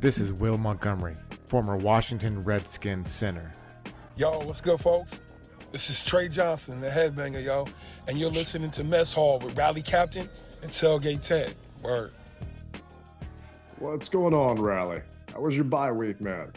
[0.00, 1.14] This is Will Montgomery,
[1.44, 3.52] former Washington Redskin center.
[4.16, 5.20] Yo, what's good, folks?
[5.72, 7.66] This is Trey Johnson, the headbanger, yo,
[8.08, 10.26] and you're listening to Mess Hall with Rally Captain
[10.62, 11.54] and Tailgate Ted.
[11.84, 12.14] Word.
[13.78, 15.02] What's going on, Rally?
[15.34, 16.50] How was your bye week, man?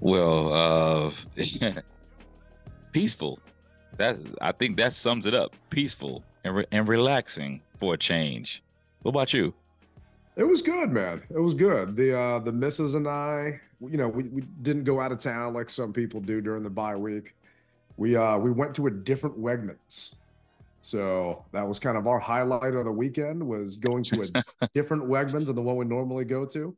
[0.00, 1.12] Well, uh,
[2.92, 3.38] peaceful.
[3.96, 5.54] That I think that sums it up.
[5.70, 8.60] Peaceful and re- and relaxing for a change.
[9.02, 9.54] What about you?
[10.36, 11.22] It was good, man.
[11.30, 11.94] It was good.
[11.96, 15.54] The uh the missus and I, you know, we, we didn't go out of town
[15.54, 17.34] like some people do during the bye week.
[17.96, 20.14] We uh we went to a different Wegmans.
[20.80, 25.04] So that was kind of our highlight of the weekend was going to a different
[25.04, 26.76] Wegmans than the one we normally go to.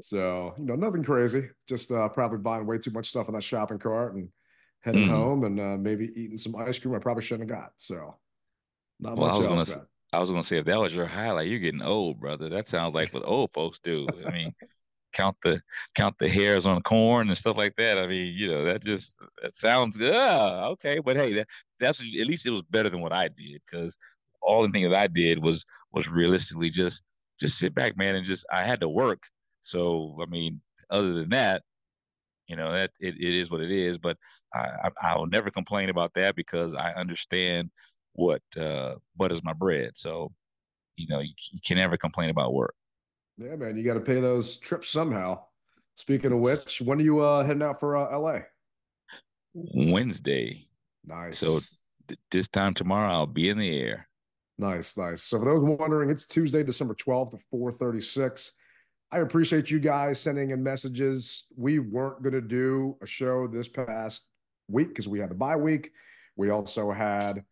[0.00, 1.48] So, you know, nothing crazy.
[1.66, 4.28] Just uh probably buying way too much stuff in that shopping cart and
[4.80, 5.08] heading Mhm.
[5.08, 7.72] home and uh maybe eating some ice cream I probably shouldn't have got.
[7.78, 8.16] So
[9.00, 9.86] not Well, much else, gonna.
[10.14, 12.48] I was gonna say if that was your highlight, you're getting old, brother.
[12.48, 14.08] That sounds like what old folks do.
[14.26, 14.54] I mean,
[15.12, 15.60] count the
[15.94, 17.98] count the hairs on corn and stuff like that.
[17.98, 20.14] I mean, you know, that just that sounds good.
[20.14, 21.48] Ah, okay, but hey, that
[21.80, 23.96] that's at least it was better than what I did because
[24.42, 27.02] all the thing that I did was was realistically just
[27.40, 29.24] just sit back, man, and just I had to work.
[29.60, 31.62] So I mean, other than that,
[32.46, 33.98] you know, that it, it is what it is.
[33.98, 34.18] But
[34.54, 37.70] I, I I'll never complain about that because I understand
[38.14, 39.92] what uh butters my bread.
[39.94, 40.32] So
[40.96, 42.74] you know, you, you can never complain about work.
[43.36, 45.42] Yeah, man, you got to pay those trips somehow.
[45.96, 48.40] Speaking of which, when are you uh, heading out for uh, LA?
[49.54, 50.66] Wednesday.
[51.04, 51.38] Nice.
[51.38, 51.60] So
[52.08, 54.08] th- this time tomorrow, I'll be in the air.
[54.58, 55.22] nice, nice.
[55.22, 58.52] So for those wondering, it's Tuesday, December 12th at 436.
[59.12, 61.44] I appreciate you guys sending in messages.
[61.56, 64.22] We weren't going to do a show this past
[64.68, 65.90] week because we had the bye week.
[66.36, 67.44] We also had,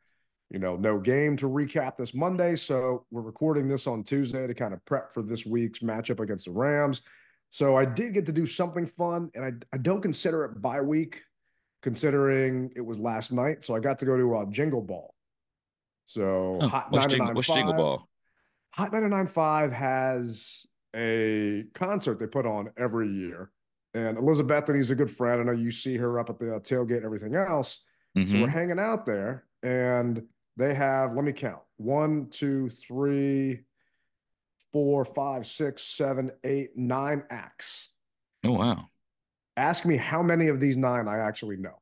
[0.52, 2.56] you know, no game to recap this Monday.
[2.56, 6.44] So we're recording this on Tuesday to kind of prep for this week's matchup against
[6.44, 7.00] the Rams.
[7.48, 10.82] So I did get to do something fun, and I, I don't consider it bye
[10.82, 11.22] week,
[11.82, 13.64] considering it was last night.
[13.64, 15.14] So I got to go to uh, Jingle Ball.
[16.04, 18.08] So Huh, Hot what's, jingle, what's Jingle 995 Ball?
[18.74, 23.50] Hot 995 has a concert they put on every year.
[23.94, 25.40] And Elizabeth, and he's a good friend.
[25.40, 27.80] I know you see her up at the uh, tailgate and everything else.
[28.26, 28.50] So we're Mhm.
[28.50, 30.22] hanging out there, and
[30.56, 33.60] they have, let me count one, two, three,
[34.72, 37.90] four, five, six, seven, eight, nine acts.
[38.44, 38.86] Oh wow,
[39.56, 41.78] Ask me how many of these nine I actually know.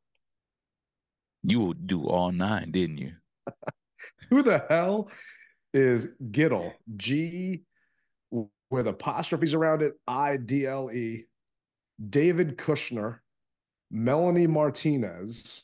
[1.42, 3.12] you will do all nine, didn't you?
[4.30, 5.08] Who the hell
[5.72, 6.72] is Giddle?
[6.96, 7.62] G
[8.70, 11.24] with apostrophes around it, I D L E.
[12.08, 13.18] David Kushner,
[13.90, 15.62] Melanie Martinez,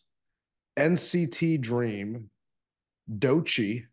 [0.76, 2.28] NCT Dream,
[3.10, 3.84] Doechii.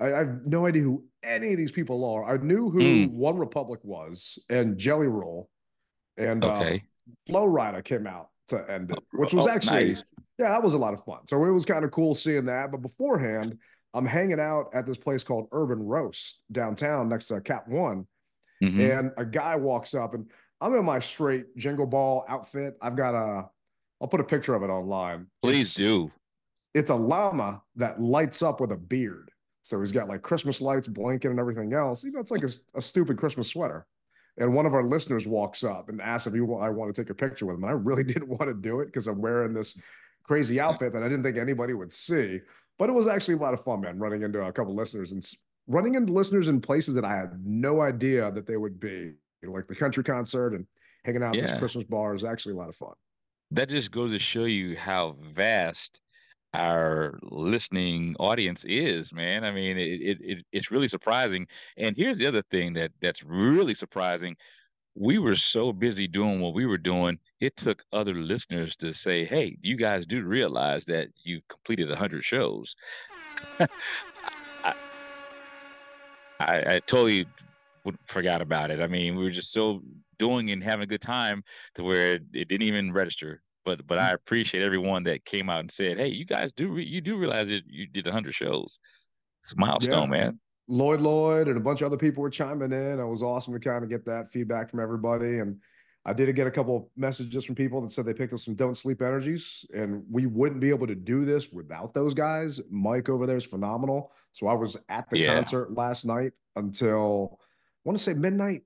[0.00, 2.24] I, I have no idea who any of these people are.
[2.24, 3.12] I knew who Mm.
[3.12, 5.48] One Republic was and Jelly Roll.
[6.16, 6.76] And uh,
[7.28, 10.12] Flo Rida came out to end it, which was Oh, actually nice.
[10.38, 11.26] yeah, that was a lot of fun.
[11.28, 12.70] So it was kind of cool seeing that.
[12.70, 13.56] But beforehand,
[13.94, 18.06] I'm hanging out at this place called Urban Roast downtown next to Cap One,
[18.62, 18.98] Mhm.
[18.98, 22.76] and a guy walks up, and I'm in my straight Jingle Ball outfit.
[22.82, 23.48] I've got a,
[24.00, 25.26] I'll put a picture of it online.
[25.42, 26.10] Please It's- do.
[26.74, 29.30] It's a llama that lights up with a beard.
[29.62, 32.02] So he's got like Christmas lights blanket, and everything else.
[32.02, 33.86] You know, it's like a, a stupid Christmas sweater.
[34.38, 37.10] And one of our listeners walks up and asks if he, I want to take
[37.10, 37.64] a picture with him.
[37.64, 39.76] And I really didn't want to do it because I'm wearing this
[40.22, 42.40] crazy outfit that I didn't think anybody would see.
[42.78, 45.28] But it was actually a lot of fun, man, running into a couple listeners and
[45.66, 49.48] running into listeners in places that I had no idea that they would be, You
[49.48, 50.66] know, like the country concert and
[51.04, 52.94] hanging out at this Christmas bar is actually a lot of fun.
[53.50, 56.00] That just goes to show you how vast
[56.54, 59.44] our listening audience is, man.
[59.44, 61.46] I mean, it, it, it it's really surprising.
[61.76, 64.36] And here's the other thing that that's really surprising.
[64.96, 69.24] We were so busy doing what we were doing, it took other listeners to say,
[69.24, 72.74] "Hey, you guys do realize that you've completed 100 shows."
[73.60, 74.74] I,
[76.40, 77.26] I, I totally
[78.06, 78.80] forgot about it.
[78.80, 79.82] I mean, we were just so
[80.18, 81.42] doing and having a good time
[81.74, 83.40] to where it, it didn't even register.
[83.64, 86.84] But but I appreciate everyone that came out and said, "Hey, you guys do re-
[86.84, 88.80] you do realize that you did 100 shows.
[89.42, 90.24] It's a milestone, Yeah.
[90.24, 93.00] man." Lloyd Lloyd and a bunch of other people were chiming in.
[93.00, 95.40] It was awesome to kind of get that feedback from everybody.
[95.40, 95.60] And
[96.04, 98.76] I did get a couple messages from people that said they picked up some don't
[98.76, 102.60] sleep energies, and we wouldn't be able to do this without those guys.
[102.70, 104.12] Mike over there is phenomenal.
[104.32, 105.34] So I was at the Yeah.
[105.34, 108.62] concert last night until I want to say midnight.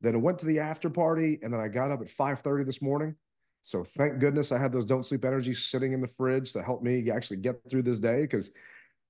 [0.00, 2.80] Then I went to the after party, and then I got up at 5:30 this
[2.80, 3.16] morning.
[3.62, 6.82] So thank goodness I had those don't sleep energies sitting in the fridge to help
[6.82, 8.50] me actually get through this day because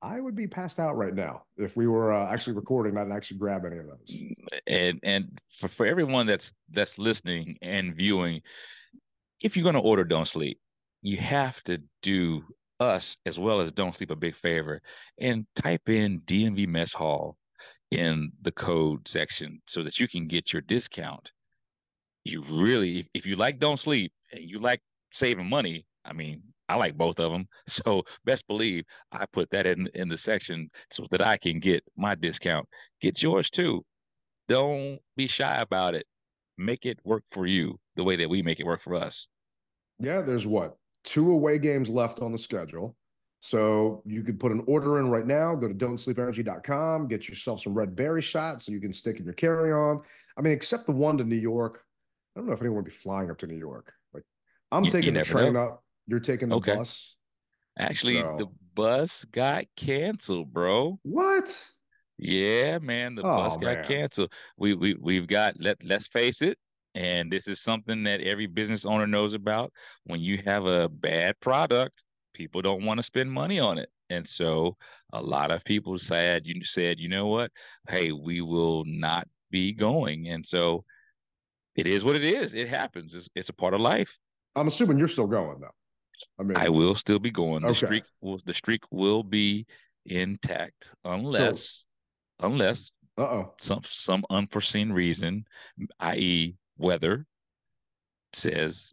[0.02, 3.38] I would be passed out right now if we were uh, actually recording, not actually
[3.38, 4.18] grab any of those.
[4.66, 8.42] And and for, for everyone that's that's listening and viewing,
[9.40, 10.58] if you're going to order Don't Sleep,
[11.02, 12.42] you have to do
[12.80, 14.82] us as well as Don't Sleep a big favor
[15.20, 17.36] and type in DMV Mess Hall
[17.92, 21.30] in the code section so that you can get your discount.
[22.24, 24.80] You really, if, if you like Don't Sleep and you like
[25.12, 27.48] saving money, I mean, I like both of them.
[27.66, 31.84] So best believe I put that in in the section so that I can get
[31.96, 32.68] my discount.
[33.00, 33.84] Get yours too.
[34.48, 36.06] Don't be shy about it.
[36.58, 39.26] Make it work for you the way that we make it work for us.
[39.98, 42.96] Yeah, there's what two away games left on the schedule.
[43.40, 45.54] So you could put an order in right now.
[45.56, 49.34] Go to don'tsleepenergy.com, get yourself some red berry shots so you can stick in your
[49.34, 50.00] carry on.
[50.36, 51.84] I mean, except the one to New York.
[52.34, 53.92] I don't know if anyone would be flying up to New York.
[54.12, 54.24] Like,
[54.70, 55.60] I'm You- taking you the train know.
[55.68, 55.84] up.
[56.06, 56.76] You're taking the Okay.
[56.76, 57.16] bus.
[57.78, 60.98] Actually, the bus got canceled, bro.
[61.02, 61.64] What?
[62.18, 63.84] Yeah, man, the oh, bus Oh, got man.
[63.84, 64.32] canceled.
[64.56, 66.58] We we we've got let let's face it,
[66.94, 69.72] and this is something that every business owner knows about.
[70.04, 72.02] When you have a bad product,
[72.34, 73.90] people don't want to spend money on it.
[74.10, 74.76] And so
[75.12, 77.50] a lot of people said you said, you know what?
[77.88, 80.28] Hey, we will not be going.
[80.28, 80.84] And so
[81.76, 82.54] it is what it is.
[82.54, 83.14] It happens.
[83.14, 84.18] It's, it's a part of life.
[84.54, 85.74] I'm assuming you're still going though.
[86.38, 87.62] I mean, I will still be going.
[87.62, 87.86] The Okay.
[87.86, 89.66] streak will the streak will be
[90.06, 91.84] intact unless
[92.40, 95.44] unless uh some some unforeseen reason,
[96.00, 97.26] i.e., weather,
[98.32, 98.92] says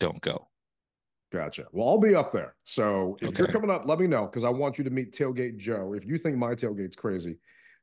[0.00, 0.48] don't go.
[1.32, 1.66] Gotcha.
[1.72, 2.54] Well, I'll be up there.
[2.62, 5.56] So if you're coming up, let me know because I want you to meet Tailgate
[5.56, 5.92] Joe.
[5.94, 7.38] If you think my tailgate's crazy,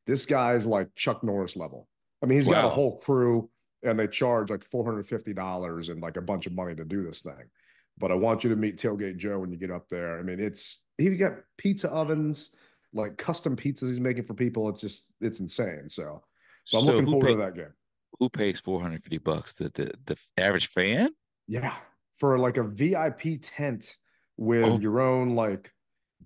[0.07, 1.87] this guy's like Chuck Norris level.
[2.23, 3.49] I mean, he's got a whole crew
[3.83, 7.49] and they charge like $450 and like a bunch of money to do this thing.
[7.97, 10.19] But I want you to meet Tailgate Joe when you get up there.
[10.19, 12.49] I mean, it's he got pizza ovens,
[12.93, 14.69] like custom pizzas he's making for people.
[14.69, 15.89] It's just it's insane.
[15.89, 16.23] So,
[16.65, 17.73] so I'm So looking forward pay- to that game.
[18.19, 19.53] Who pays 450 bucks?
[19.53, 21.09] The the the average fan?
[21.47, 21.73] Yeah,
[22.17, 23.97] for like a VIP tent
[24.37, 24.79] with Oh.
[24.79, 25.71] your own like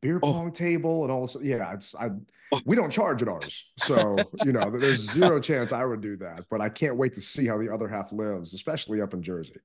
[0.05, 0.33] beer Oh.
[0.33, 1.35] pong table and all this.
[1.41, 2.09] Yeah, it's I.
[2.51, 2.61] Oh.
[2.65, 6.45] We don't charge at ours, so you know there's zero chance I would do that.
[6.49, 9.55] But I can't wait to see how the other half lives, especially up in Jersey.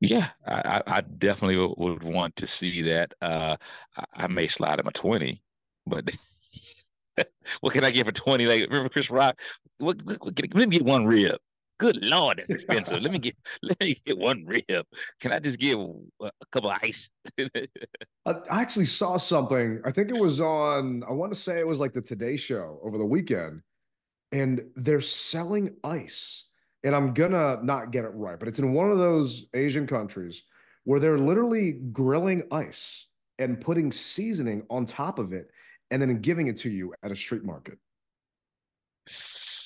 [0.00, 3.14] Yeah, I, I definitely would- want to see that.
[3.22, 3.56] Uh,
[4.14, 5.40] I, may slide him a 20,
[5.86, 6.10] but
[7.60, 8.44] what can I get for 20?
[8.46, 9.40] Like remember Chris Rock?
[9.78, 11.36] What, what, what can, let me get one rib.
[11.78, 13.02] Good Lord, that's expensive.
[13.02, 14.86] Let me get let me get one rib.
[15.20, 17.10] Can I just get a, a couple of ice?
[17.38, 17.50] I
[18.26, 19.80] I actually saw something.
[19.84, 21.02] I think it was on.
[21.08, 23.62] I want to say it was like the Today Show over the weekend,
[24.32, 26.46] and they're selling ice.
[26.84, 30.42] And I'm gonna not get it right, but it's in one of those Asian countries
[30.84, 33.06] where they're literally grilling ice
[33.40, 35.50] and putting seasoning on top of it,
[35.90, 37.78] and then giving it to you at a street market.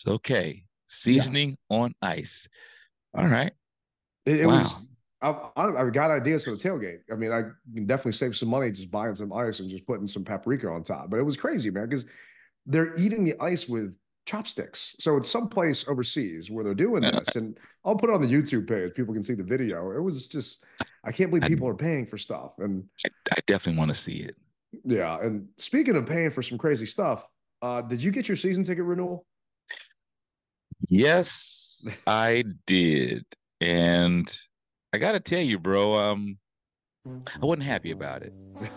[0.06, 2.48] Okay, seasoning on ice.
[3.16, 3.52] All right.
[4.26, 4.75] It, it was.
[5.22, 5.50] Wow.
[5.56, 7.00] I, I, I got ideas for the tailgate.
[7.12, 7.42] I mean, I
[7.75, 10.82] can definitely save some money just buying some ice and just putting some paprika on
[10.82, 11.10] top.
[11.10, 12.06] But it was crazy, man, because
[12.66, 13.94] they're eating the ice with
[14.26, 14.94] chopsticks.
[14.98, 18.66] So it's someplace overseas where they're doing this, and I'll put it on the YouTube
[18.69, 18.94] page.
[18.94, 19.90] People can see the video.
[19.90, 20.64] It was just,
[21.04, 22.52] I can't believe I- people are paying for stuff.
[22.58, 24.36] And I, I definitely want to see it.
[24.84, 27.28] yeah, and speaking of paying for some crazy stuff,
[27.60, 29.26] uh, did you get your season ticket renewal?
[30.88, 33.25] Yes, I did.
[33.61, 34.35] And
[34.93, 36.39] I gotta tell you, bro, um,
[37.06, 38.32] I wasn't happy about it.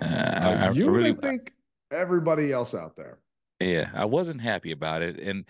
[0.00, 1.52] Uh, I, I you really, think
[1.90, 3.20] everybody else out there.
[3.60, 5.18] yeah, I wasn't happy about it.
[5.18, 5.44] And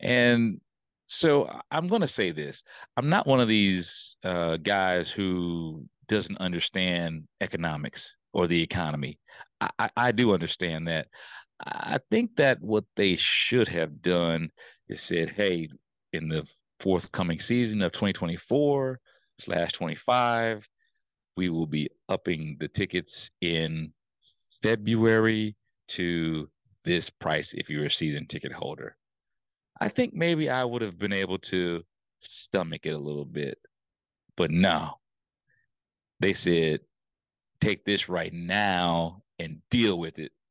[0.00, 0.60] and
[1.06, 2.62] so I- I'm gonna say this.
[2.96, 9.20] I'm not one of these uh guys who doesn't understand economics or the economy.
[9.60, 11.08] I, I, I do understand that.
[11.64, 14.50] I think that what they should have done
[14.90, 15.68] is said, hey,
[16.12, 16.46] in the
[16.80, 19.00] forthcoming season of 2024
[19.38, 20.68] slash 25,
[21.36, 23.92] we will be upping the tickets in
[24.62, 25.56] February
[25.88, 26.48] to
[26.84, 28.96] this price if you're a season ticket holder.
[29.80, 31.82] I think maybe I would have been able to
[32.20, 33.58] stomach it a little bit,
[34.36, 34.94] but no.
[36.18, 36.80] They said,
[37.60, 40.32] take this right now and deal with it.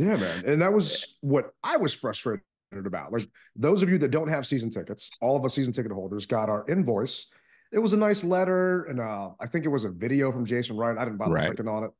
[0.00, 0.44] Yeah, man.
[0.44, 2.42] And that was what I was frustrated
[2.78, 3.12] about.
[3.12, 6.26] Like those of you that don't have season tickets, all of us season ticket holders
[6.26, 7.26] got our invoice.
[7.72, 10.76] It was a nice letter, and uh, I think it was a video from Jason
[10.76, 10.96] Wright.
[10.96, 11.46] I didn't bother Right.
[11.46, 11.90] clicking on it.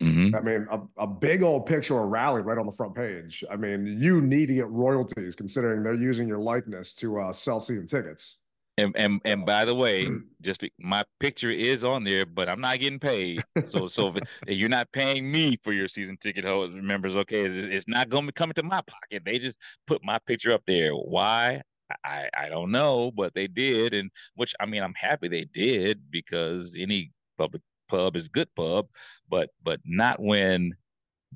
[0.00, 3.42] hmm I mean, a, a big old picture of Rally right on the front page.
[3.50, 7.58] I mean, you need to get royalties considering they're using your likeness to uh, sell
[7.60, 8.38] season tickets.
[8.78, 10.10] And and and by the way,
[10.42, 13.44] just be, my picture is on there, but I'm not getting paid.
[13.62, 14.16] So so if,
[14.46, 18.08] if you're not paying me for your season ticket holders, members, okay, it's, it's not
[18.10, 19.24] going to be coming to my pocket.
[19.24, 20.92] They just put my picture up there.
[20.92, 21.62] Why?
[22.04, 26.00] I I don't know, but they did, and which I mean, I'm happy they did
[26.10, 28.88] because any public pub is good pub,
[29.28, 30.72] but but not when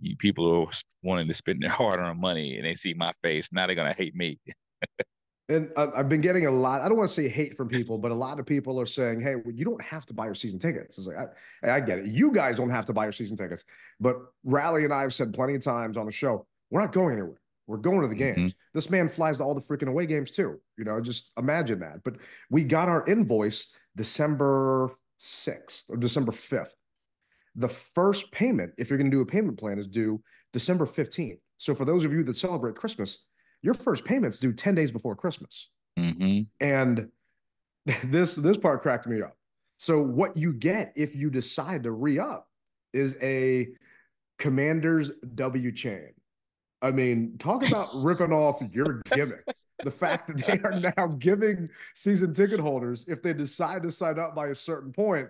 [0.00, 3.48] you, people are wanting to spend their hard-earned money and they see my face.
[3.52, 4.38] Now they're gonna hate me.
[5.50, 6.80] And I've been getting a lot.
[6.80, 9.20] I don't want to say hate from people, but a lot of people are saying,
[9.20, 11.16] "Hey, well, you don't have to buy your season tickets." It's like,
[11.64, 12.06] I, I get it.
[12.06, 13.64] You guys don't have to buy your season tickets,
[13.98, 17.14] but Rally and I have said plenty of times on the show, we're not going
[17.14, 17.40] anywhere.
[17.66, 18.40] We're going to the mm-hmm.
[18.40, 18.52] games.
[18.52, 18.68] Mm-hmm.
[18.74, 20.60] This man flies to all the freaking away games too.
[20.78, 22.04] You know, just imagine that.
[22.04, 23.66] But we got our invoice
[23.96, 26.76] December sixth or December fifth.
[27.56, 31.40] The first payment, if you're going to do a payment plan, is due December fifteenth.
[31.58, 33.18] So for those of you that celebrate Christmas,
[33.62, 35.68] your first payment's due 10 days before Christmas.
[35.98, 36.42] Mm-hmm.
[36.60, 37.08] And
[38.04, 39.36] this this part cracked me up.
[39.78, 42.48] So what you get if you decide to re-up
[42.92, 43.68] is a
[44.38, 46.10] commander's W chain.
[46.82, 49.44] I mean, talk about ripping off your gimmick.
[49.82, 54.18] the fact that they are now giving season ticket holders, if they decide to sign
[54.18, 55.28] up by a certain point,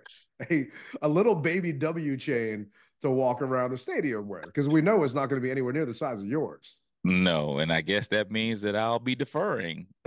[0.49, 0.67] a,
[1.01, 2.67] a little baby W chain
[3.01, 5.73] to walk around the stadium with, because we know it's not going to be anywhere
[5.73, 6.75] near the size of yours.
[7.03, 9.87] No, and I guess that means that I'll be deferring.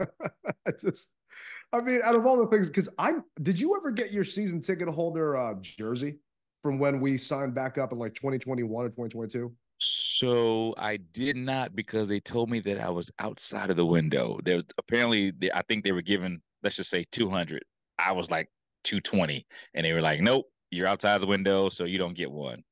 [0.00, 1.08] I just,
[1.72, 4.60] I mean, out of all the things, because I'm, did you ever get your season
[4.60, 6.16] ticket holder uh, jersey
[6.62, 9.52] from when we signed back up in like 2021 or 2022?
[9.78, 14.38] So I did not because they told me that I was outside of the window.
[14.44, 17.62] There was apparently, I think they were given, let's just say 200.
[17.98, 18.48] I was like
[18.84, 22.30] 220, and they were like, nope, you're outside of the window, so you don't get
[22.30, 22.62] one.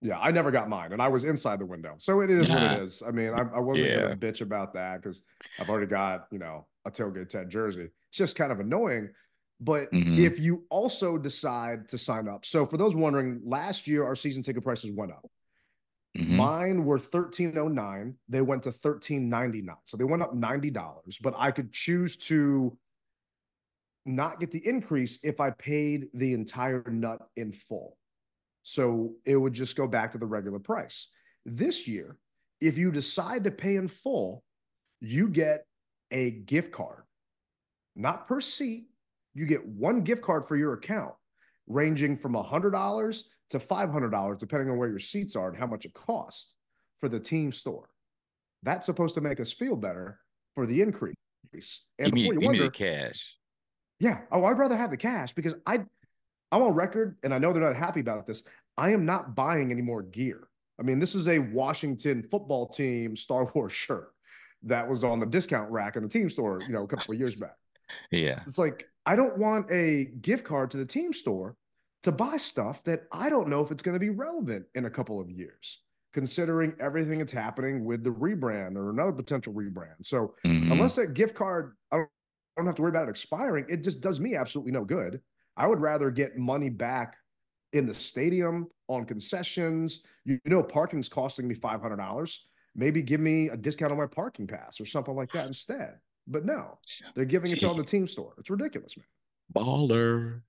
[0.00, 2.62] Yeah, I never got mine, and I was inside the window, so it is what
[2.62, 3.02] it is.
[3.06, 4.02] I mean, I, I wasn't yeah.
[4.02, 5.22] gonna bitch about that because
[5.58, 7.88] I've already got you know a tailgate Ted jersey.
[8.10, 9.10] It's just kind of annoying.
[9.60, 10.14] But mm-hmm.
[10.14, 14.44] if you also decide to sign up, so for those wondering, last year our season
[14.44, 15.28] ticket prices went up.
[16.16, 16.36] Mm-hmm.
[16.36, 18.14] Mine were thirteen oh nine.
[18.28, 21.18] They went to thirteen ninety nine, so they went up ninety dollars.
[21.20, 22.76] But I could choose to
[24.06, 27.96] not get the increase if I paid the entire nut in full.
[28.68, 31.06] So it would just go back to the regular price.
[31.46, 32.18] This year,
[32.60, 34.44] if you decide to pay in full,
[35.00, 35.64] you get
[36.10, 37.04] a gift card,
[37.96, 38.88] not per seat.
[39.32, 41.14] You get one gift card for your account,
[41.66, 45.94] ranging from $100 to $500, depending on where your seats are and how much it
[45.94, 46.52] costs
[47.00, 47.88] for the team store.
[48.64, 50.20] That's supposed to make us feel better
[50.54, 51.14] for the increase.
[51.98, 53.34] And give me, you wonder, cash.
[53.98, 54.20] Yeah.
[54.30, 55.86] Oh, I'd rather have the cash because I
[56.50, 58.42] I'm on record, and I know they're not happy about this.
[58.76, 60.48] I am not buying any more gear.
[60.80, 64.12] I mean, this is a Washington football team Star Wars shirt
[64.62, 67.18] that was on the discount rack in the team store, you know, a couple of
[67.18, 67.54] years back.
[68.10, 68.42] Yeah.
[68.46, 71.56] It's like I don't want a gift card to the team store
[72.02, 74.90] to buy stuff that I don't know if it's going to be relevant in a
[74.90, 75.80] couple of years,
[76.12, 80.04] considering everything that's happening with the rebrand or another potential rebrand.
[80.04, 80.70] So mm-hmm.
[80.70, 82.08] unless that gift card, I don't,
[82.58, 85.22] I don't have to worry about it expiring, it just does me absolutely no good.
[85.58, 87.16] I would rather get money back
[87.72, 90.00] in the stadium on concessions.
[90.24, 92.44] You, know, parking's costing me five hundred dollars.
[92.74, 95.96] Maybe give me a discount on my parking pass or something like that instead.
[96.28, 96.78] But no,
[97.14, 98.34] they're giving it to on the team store.
[98.38, 99.06] It's ridiculous, man.
[99.52, 100.42] Baller.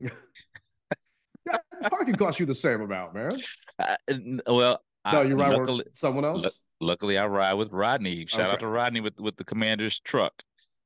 [0.00, 3.40] yeah, parking costs you the same amount, man.
[3.78, 3.96] Uh,
[4.46, 6.44] well, no, you ride luckily, with someone else.
[6.80, 8.26] Luckily, I ride with Rodney.
[8.26, 8.50] Shout okay.
[8.50, 10.42] out to Rodney with with the commander's truck.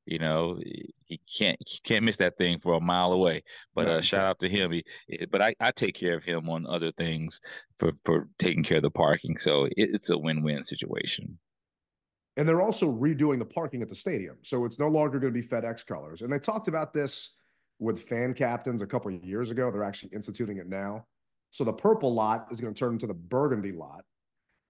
[0.07, 3.43] You know, he can't he can't miss that thing for a mile away.
[3.75, 4.71] But uh, shout out to him.
[4.71, 4.85] He,
[5.31, 7.41] but I, I take care of him on other things
[7.79, 9.37] for for taking care of the parking.
[9.37, 11.37] So it, it's a win win situation.
[12.37, 15.41] And they're also redoing the parking at the stadium, so it's no longer going to
[15.41, 16.23] be FedEx colors.
[16.23, 17.31] And they talked about this
[17.79, 19.71] with fan captains a couple of years ago.
[19.71, 21.07] They're actually instituting it now.
[21.51, 24.05] So the purple lot is going to turn into the burgundy lot.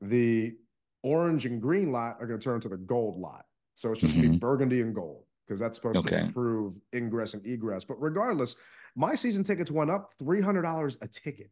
[0.00, 0.54] The
[1.02, 3.44] orange and green lot are going to turn into the gold lot.
[3.74, 4.32] So it's just mm-hmm.
[4.32, 6.10] be burgundy and gold because that's supposed okay.
[6.10, 7.84] to improve ingress and egress.
[7.84, 8.56] But regardless,
[8.94, 11.50] my season tickets went up $300 a ticket.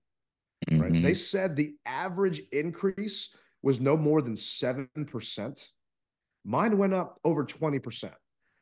[0.69, 0.81] Mm-hmm.
[0.81, 1.03] Right.
[1.03, 3.31] They said the average increase
[3.63, 5.67] was no more than 7%.
[6.45, 8.11] Mine went up over 20%.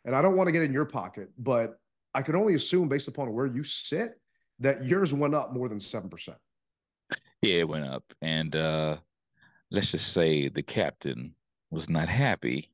[0.04, 1.78] And I don't want to get in your pocket, but
[2.14, 4.20] I can only assume based upon where you sit
[4.58, 6.34] that yours went up more than 7%.
[7.40, 8.04] Yeah, it went up.
[8.20, 8.96] And uh
[9.70, 11.34] let's just say the captain
[11.70, 12.72] was not happy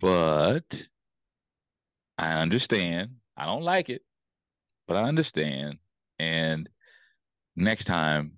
[0.00, 0.86] but
[2.18, 3.10] I understand.
[3.36, 4.02] I don't like it,
[4.88, 5.78] but I understand.
[6.18, 6.68] And
[7.54, 8.32] next time,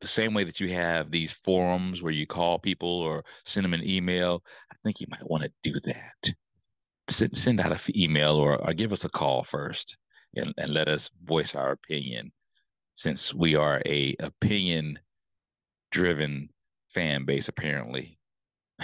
[0.00, 3.74] the same way that you have these forums where you call people or send them
[3.74, 6.34] an email, I think you might want to do that.
[7.08, 9.96] send, send out an email or, or give us a call first
[10.34, 12.32] and, and let us voice our opinion
[12.94, 14.98] since we are a opinion
[15.90, 16.48] driven
[16.94, 18.18] fan base apparently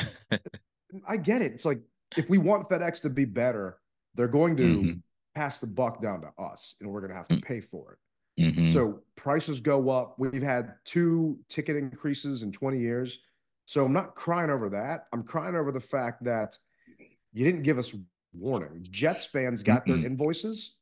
[1.09, 1.81] i get it it's like
[2.16, 3.78] if we want fedex to be better
[4.14, 4.92] they're going to mm-hmm.
[5.35, 7.45] pass the buck down to us and we're going to have to mm.
[7.45, 7.99] pay for
[8.38, 8.64] it mm-hmm.
[8.73, 13.19] so prices go up we've had two ticket increases in 20 years
[13.66, 16.57] so i'm not crying over that i'm crying over the fact that
[17.33, 17.95] you didn't give us
[18.33, 20.00] warning jets fans got mm-hmm.
[20.00, 20.75] their invoices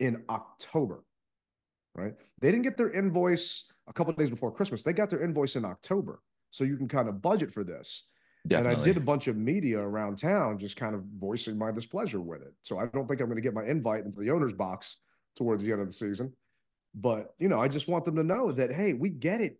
[0.00, 1.04] in october
[1.96, 2.14] right?
[2.40, 4.82] They didn't get their invoice a couple days before Christmas.
[4.82, 6.20] They got their invoice in October.
[6.50, 8.04] So you can kind of budget for this.
[8.46, 8.72] Definitely.
[8.72, 12.20] And I did a bunch of media around town just kind of voicing my displeasure
[12.20, 12.52] with it.
[12.62, 14.96] So I don't think I'm going to get my invite into the owner's box
[15.36, 16.32] towards the end of the season.
[16.94, 19.58] But, you know, I just want them to know that, hey, we get it.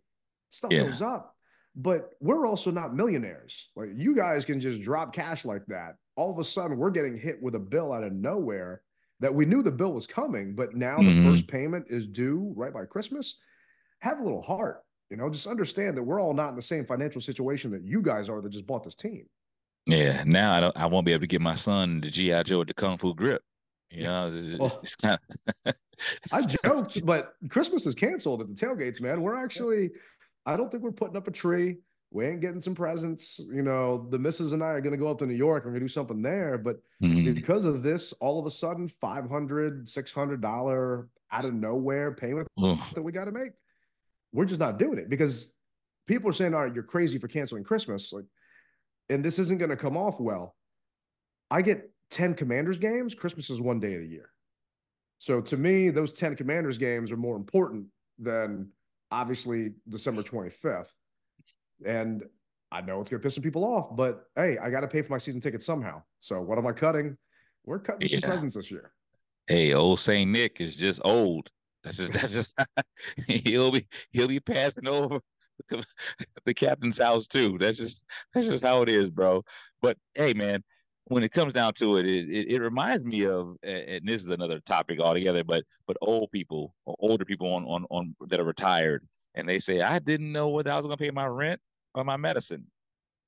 [0.49, 0.83] Stuff yeah.
[0.83, 1.35] goes up.
[1.75, 3.69] But we're also not millionaires.
[3.75, 5.95] Like you guys can just drop cash like that.
[6.15, 8.81] All of a sudden, we're getting hit with a bill out of nowhere
[9.19, 11.23] that we knew the bill was coming, but now mm-hmm.
[11.23, 13.35] the first payment is due right by Christmas.
[13.99, 16.85] Have a little heart, you know, just understand that we're all not in the same
[16.85, 19.25] financial situation that you guys are that just bought this team.
[19.85, 22.59] Yeah, now I don't I won't be able to get my son the GI Joe
[22.59, 23.41] with the Kung Fu grip.
[23.89, 25.17] You know, it's, well, it's, kind
[25.65, 25.75] of
[26.33, 29.21] I joked, but Christmas is canceled at the tailgates, man.
[29.21, 29.91] We're actually
[30.45, 31.77] I don't think we're putting up a tree
[32.11, 33.39] we ain't getting some presents.
[33.39, 35.65] You know, the missus and I are going to go up to New York.
[35.65, 36.57] We're going to do something there.
[36.57, 37.33] But mm-hmm.
[37.33, 43.11] because of this, all of a sudden, $500, $600 out of nowhere payment that we
[43.11, 43.51] got to make,
[44.37, 45.51] we're just not doing it because
[46.05, 48.13] people are saying, all right, you're crazy for canceling Christmas.
[48.13, 48.25] Like,
[49.09, 50.55] and this isn't going to come off well.
[51.49, 53.15] I get 10 commanders games.
[53.15, 54.29] Christmas is one day of the year.
[55.17, 57.87] So to me, those 10 commanders games are more important
[58.19, 58.69] than
[59.09, 60.89] obviously December 25th.
[61.83, 62.23] And
[62.71, 65.01] I know it's going to piss some people off, but hey, I got to pay
[65.01, 66.03] for my season ticket somehow.
[66.19, 67.17] So what am I cutting?
[67.65, 68.19] We're cutting yeah.
[68.19, 68.91] some presents this year.
[69.47, 71.49] Hey, old Saint Nick is just old.
[71.87, 72.53] That's just that's just
[73.27, 75.19] he'll be he'll be passing over
[76.45, 77.57] the captain's house too.
[77.57, 78.03] That's just
[78.33, 79.43] that's just how it is, bro.
[79.81, 80.63] But hey, man,
[81.05, 84.29] when it comes down to it, it, it, it reminds me of, and this is
[84.29, 88.45] another topic altogether, but but old people, or older people on on on that are
[88.45, 91.61] retired, and they say I didn't know whether I was going to pay my rent
[91.95, 92.65] or my medicine.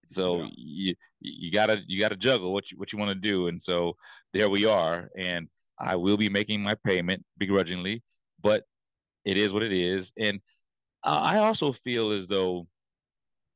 [0.07, 0.47] So yeah.
[0.57, 3.95] you you gotta you gotta juggle what you what you want to do, and so
[4.33, 5.09] there we are.
[5.17, 5.47] And
[5.79, 8.03] I will be making my payment begrudgingly,
[8.41, 8.63] but
[9.25, 10.13] it is what it is.
[10.17, 10.39] And
[11.03, 12.67] I also feel as though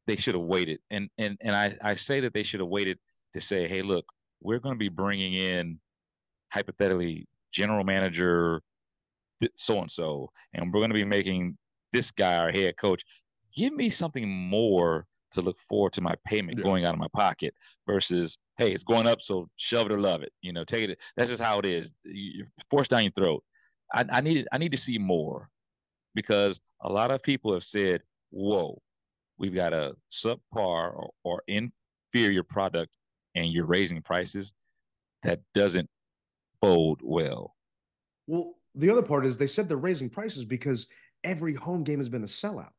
[0.08, 3.00] they should have waited, and and and I I say that they should have waited
[3.34, 4.06] to say, hey, look,
[4.42, 5.80] we're going to be bringing in
[6.52, 8.62] hypothetically general manager
[9.56, 11.58] so and so, and we're going to be making
[11.92, 13.04] this guy our head coach.
[13.54, 16.64] Give me something more to look forward to my payment yeah.
[16.64, 17.54] going out of my pocket
[17.88, 20.32] versus hey, it's going up, so shove it or love it.
[20.42, 21.00] You know, take it.
[21.18, 21.92] That's just how it is.
[22.04, 23.44] You force down your throat.
[23.94, 25.50] I, I need I need to see more
[26.16, 28.02] because a lot of people have said,
[28.32, 28.82] "Whoa,
[29.38, 32.98] we've got a subpar or, or inferior product,
[33.36, 34.54] and you're raising prices."
[35.24, 35.90] That doesn't
[36.62, 37.56] bode well.
[38.28, 40.88] Well, the other part is they said they're raising prices because
[41.24, 42.72] every home game has been a sellout.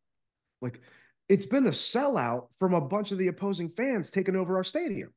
[0.60, 0.80] Like
[1.28, 5.12] it's been a sellout from a bunch of the opposing fans taking over our stadium.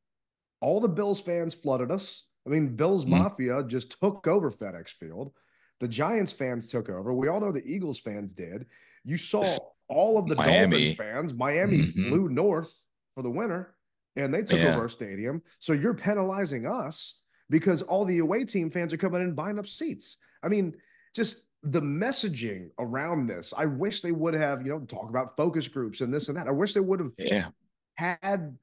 [0.61, 2.23] All the Bills fans flooded us.
[2.45, 3.09] I mean, Bills mm.
[3.09, 5.33] Mafia just took over FedEx Field.
[5.79, 7.13] The Giants fans took over.
[7.13, 8.65] We all know the Eagles fans did.
[9.03, 9.43] You saw
[9.89, 10.77] all of the Miami.
[10.77, 11.33] Dolphins fans.
[11.33, 12.09] Miami mm-hmm.
[12.09, 12.73] flew north
[13.15, 13.75] for the winter
[14.15, 14.69] and they took yeah.
[14.73, 15.41] over our stadium.
[15.59, 17.15] So you're penalizing us
[17.49, 20.17] because all the away team fans are coming in buying up seats.
[20.43, 20.75] I mean,
[21.15, 23.53] just the messaging around this.
[23.55, 26.47] I wish they would have, you know, talk about focus groups and this and that.
[26.47, 27.49] I wish they would have yeah.
[27.95, 28.57] had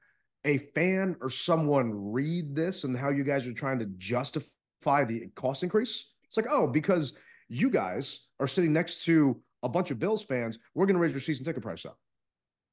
[0.44, 5.28] a fan or someone read this and how you guys are trying to justify the
[5.34, 6.06] cost increase.
[6.36, 7.12] It's like, oh, because
[7.48, 11.12] you guys are sitting next to a bunch of Bills fans, we're going to raise
[11.12, 11.98] your season ticket price up.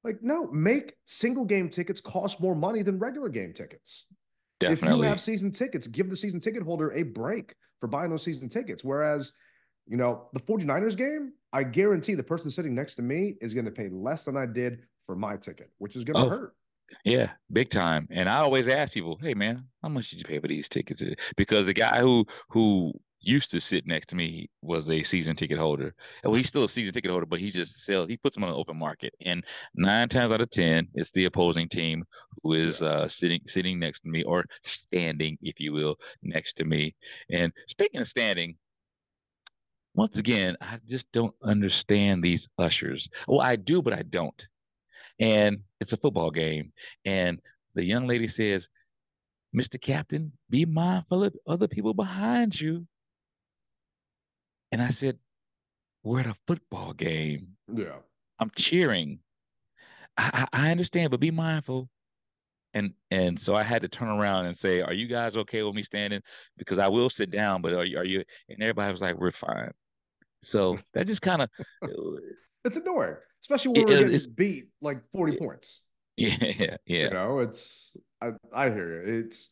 [0.04, 4.06] Like, no, make single game tickets cost more money than regular game tickets.
[4.60, 5.00] Definitely.
[5.00, 8.24] If you have season tickets, give the season ticket holder a break for buying those
[8.24, 8.84] season tickets.
[8.84, 9.32] Whereas
[9.88, 13.66] you know, the 49ers game, I guarantee the person sitting next to me is going
[13.66, 16.56] to pay less than I did for my ticket, which is going to oh, hurt.
[17.04, 18.08] Yeah, big time.
[18.12, 21.04] And I always ask people, "Hey, man, how much did you pay for these tickets?"
[21.38, 25.58] Because the guy who who used to sit next to me was a season ticket
[25.58, 25.94] holder.
[26.24, 28.10] Well, he's still a season ticket holder, but he just sells.
[28.10, 29.44] He puts them on the open market, and
[29.76, 32.04] nine times out of ten, it's the opposing team
[32.44, 36.66] who is uh, sitting sitting next to me or standing, if you will, next to
[36.66, 36.96] me.
[37.32, 38.56] And speaking of standing,
[39.94, 43.10] once again, I just don't understand these ushers.
[43.28, 44.48] Well, I do, but I don't.
[45.20, 46.72] And it's a football game.
[47.06, 47.40] And
[47.76, 48.70] the young lady says,
[49.56, 49.80] Mr.
[49.80, 52.88] Captain, be mindful of other people behind you.
[54.72, 55.18] And I said,
[56.04, 57.56] We're at a football game.
[57.74, 57.98] Yeah.
[58.40, 59.20] I'm cheering.
[60.18, 61.90] I, I understand, but be mindful.
[62.74, 65.76] And and so I had to turn around and say, Are you guys okay with
[65.76, 66.22] me standing?
[66.58, 69.32] Because I will sit down, but are you are you and everybody was like, We're
[69.32, 69.72] fine.
[70.42, 71.50] So that just kind of
[72.64, 75.82] it's annoying, especially when it, we're getting beat like 40 points.
[76.18, 77.06] Yeah, yeah.
[77.06, 79.20] You know, it's I, I hear you.
[79.20, 79.50] It's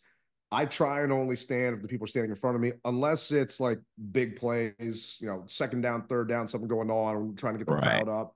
[0.52, 3.32] I try and only stand if the people are standing in front of me, unless
[3.32, 3.80] it's like
[4.12, 7.68] big plays, you know, second down, third down, something going on, I'm trying to get
[7.68, 8.04] the right.
[8.04, 8.36] crowd up.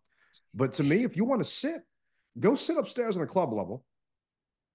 [0.53, 1.81] But to me, if you want to sit,
[2.39, 3.83] go sit upstairs on the club level.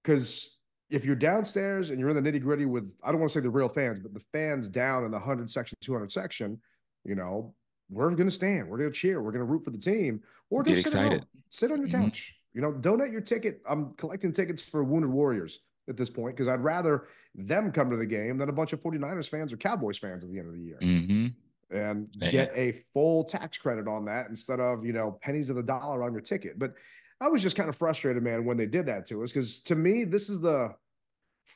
[0.03, 0.57] Because
[0.89, 3.41] if you're downstairs and you're in the nitty gritty with, I don't want to say
[3.41, 6.59] the real fans, but the fans down in the 100 section, 200 section,
[7.05, 7.53] you know,
[7.89, 10.21] we're going to stand, we're going to cheer, we're going to root for the team,
[10.49, 11.25] or go sit, excited.
[11.49, 12.05] sit on your mm-hmm.
[12.05, 12.35] couch.
[12.53, 13.61] You know, donate your ticket.
[13.69, 17.97] I'm collecting tickets for Wounded Warriors at this point because I'd rather them come to
[17.97, 20.53] the game than a bunch of 49ers fans or Cowboys fans at the end of
[20.53, 20.79] the year.
[20.81, 21.27] Mm-hmm.
[21.75, 22.31] And yeah.
[22.31, 26.03] get a full tax credit on that instead of, you know, pennies of the dollar
[26.03, 26.57] on your ticket.
[26.57, 26.73] But
[27.21, 29.75] I was just kind of frustrated, man, when they did that to us because to
[29.75, 30.73] me, this is the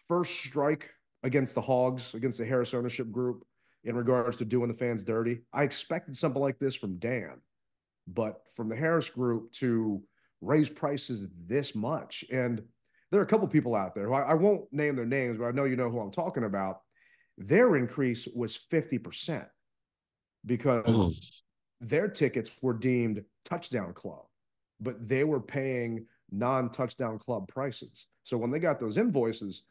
[0.07, 0.89] first strike
[1.23, 3.45] against the Hogs, against the Harris ownership group
[3.85, 5.39] in regards to doing the fans dirty.
[5.53, 7.41] I expected something like this from Dan,
[8.07, 10.01] but from the Harris group to
[10.41, 12.23] raise prices this much.
[12.31, 12.61] And
[13.13, 15.45] there are a couple people out there who I, I, won't name their names, but
[15.45, 16.79] I know you know who I'm talking about.
[17.37, 19.45] Their increase was 50%
[20.47, 21.13] because oh.
[21.79, 24.25] their tickets were deemed touchdown club,
[24.81, 28.07] but they were paying non touchdown club prices.
[28.23, 29.61] So when they got those invoices,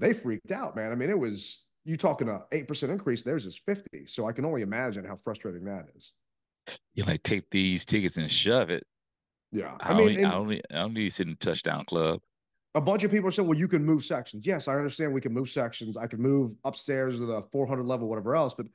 [0.00, 0.90] they freaked out, man.
[0.90, 4.06] I mean, it was you talking a 8% increase, theirs is 50.
[4.06, 6.10] So I can only imagine how frustrating that is.
[6.94, 8.82] You like take these tickets and shove it.
[9.52, 9.76] Yeah.
[9.80, 12.20] I, I mean, only, I only I only sit in touchdown club.
[12.74, 14.46] A bunch of people are saying, well, you can move sections.
[14.46, 15.96] Yes, I understand we can move sections.
[15.96, 18.54] I can move upstairs to the 400 level, whatever else.
[18.54, 18.66] But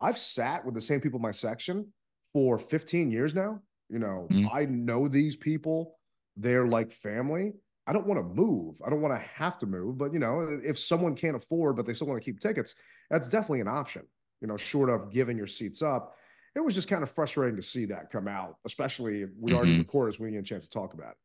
[0.00, 1.92] I've sat with the same people in my section
[2.32, 3.60] for 15 years now.
[3.90, 4.48] You know, mm-hmm.
[4.52, 5.96] I know these people.
[6.36, 7.52] They're like family.
[7.86, 8.80] I don't want to move.
[8.84, 9.98] I don't want to have to move.
[9.98, 12.74] But, you know, if someone can't afford, but they still want to keep tickets,
[13.10, 14.02] that's definitely an option,
[14.40, 16.16] you know, short of giving your seats up
[16.54, 19.54] it was just kind of frustrating to see that come out, especially we mm-hmm.
[19.56, 21.16] already recorded, so we didn't get a chance to talk about it.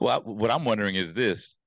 [0.00, 1.58] Well, what I'm wondering is this: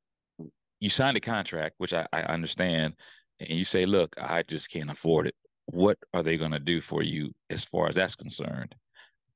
[0.79, 2.95] you signed a contract, which I, I understand,
[3.39, 5.35] and you say, "Look, I just can't afford it."
[5.67, 8.75] What are they going to do for you as far as that's concerned?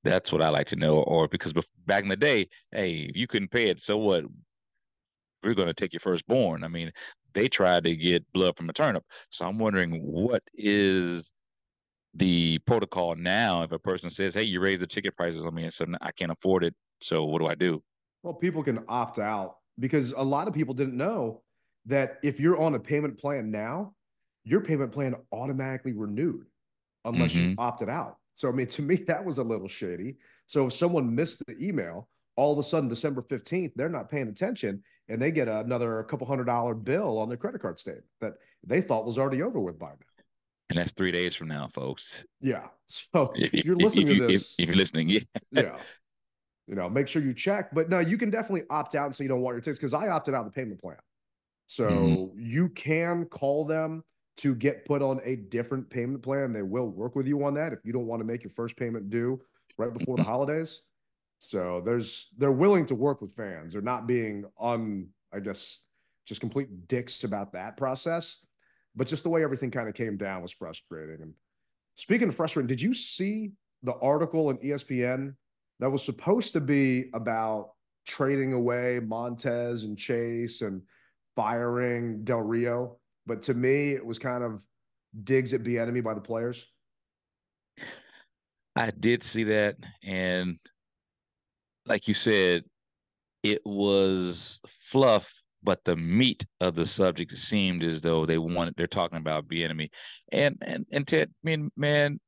[0.03, 0.99] That's what I like to know.
[0.99, 1.53] Or because
[1.85, 4.25] back in the day, hey, you couldn't pay it, so what?
[5.43, 6.63] We're going to take your firstborn.
[6.63, 6.91] I mean,
[7.33, 9.03] they tried to get blood from a turnip.
[9.29, 11.31] So I'm wondering what is
[12.17, 15.63] the protocol now if a person says hey you raise the ticket prices on me
[15.63, 17.81] and so i can't afford it so what do i do
[18.27, 21.41] well people can opt out because a lot of people didn't know
[21.85, 23.93] that if you're on a payment plan now
[24.43, 26.45] your payment plan automatically renewed
[27.05, 27.51] unless mm-hmm.
[27.51, 30.73] you opted out so i mean to me that was a little shady so if
[30.73, 35.21] someone missed the email all of a sudden december 15th they're not paying attention and
[35.21, 38.33] they get another couple hundred dollar bill on their credit card statement that
[38.65, 39.95] they thought was already over with by now
[40.69, 42.25] and that's three days from now, folks.
[42.41, 42.65] Yeah.
[42.87, 45.19] So if, you're listening if, to this, if, if, you're listening, yeah,
[45.51, 45.77] yeah.
[46.67, 47.73] You know, make sure you check.
[47.73, 49.93] But no, you can definitely opt out and say you don't want your tickets because
[49.93, 50.97] I opted out of the payment plan.
[51.67, 52.39] So mm-hmm.
[52.39, 54.03] you can call them
[54.37, 56.53] to get put on a different payment plan.
[56.53, 58.75] They will work with you on that if you don't want to make your first
[58.75, 59.41] payment due
[59.77, 60.81] right before the holidays.
[61.39, 63.73] So there's they're willing to work with fans.
[63.73, 65.79] They're not being on, I guess,
[66.25, 68.37] just complete dicks about that process
[68.97, 71.21] but just the way everything kind of came down was frustrating.
[71.21, 71.33] And
[71.93, 73.51] speaking of frustrating, did you see
[73.83, 75.35] the article in ESPN
[75.79, 77.71] that was supposed to be about
[78.05, 80.81] trading away Montez and Chase and
[81.35, 82.97] firing Del Rio?
[83.25, 84.65] But to me, it was kind of
[85.23, 86.65] digs at Bieniemy by the players.
[88.75, 90.59] I did see that, and
[91.85, 92.63] like you said,
[93.43, 95.31] it was fluff
[95.63, 99.89] but the meat of the subject seemed as though they wanted they're talking about Bieniemy.
[100.31, 102.19] And and and ted I mean man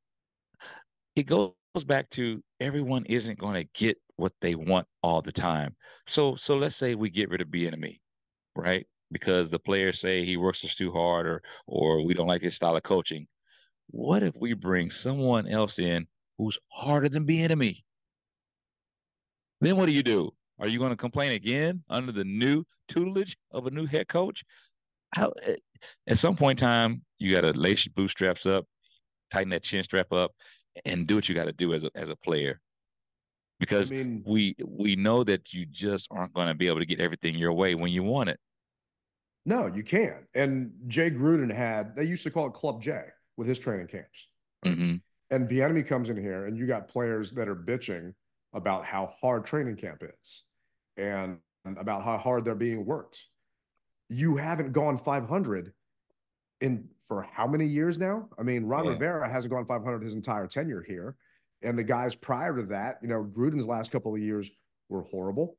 [1.15, 1.53] it goes
[1.85, 5.75] back to everyone isn't going to get what they want all the time.
[6.07, 7.99] So so let's say we get rid of Bieniemy
[8.55, 8.85] right?
[9.11, 12.55] Because the players say he works us too hard or or we don't like his
[12.55, 13.27] style of coaching.
[13.87, 17.83] What if we bring someone else in who's harder than Bieniemy
[19.61, 20.31] then what do you do?
[20.59, 24.43] Are you going to complain again under the new tutelage of a new head coach?
[25.13, 25.55] How, eh,
[26.07, 28.65] at some point in time, you got to lace your bootstraps up,
[29.31, 30.31] tighten that chin strap up,
[30.85, 32.59] and do what you got to do as a, as a player.
[33.59, 36.85] Because I mean, we we know that you just aren't going to be able to
[36.85, 38.39] get everything your way when you want it.
[39.45, 40.25] No, you can't.
[40.33, 43.01] And Jay Gruden had, they used to call it Club J
[43.37, 44.27] with his training camps.
[44.65, 44.95] Mm-hmm.
[45.31, 48.13] And comes in here, and you got players that are bitching
[48.53, 50.43] about how hard training camp is
[50.97, 53.23] and about how hard they're being worked.
[54.09, 55.71] You haven't gone 500
[56.61, 58.29] in for how many years now?
[58.39, 58.91] I mean, Ron yeah.
[58.91, 61.17] Rivera hasn't gone 500 his entire tenure here.
[61.61, 64.49] And the guys prior to that, you know, Gruden's last couple of years
[64.87, 65.57] were horrible.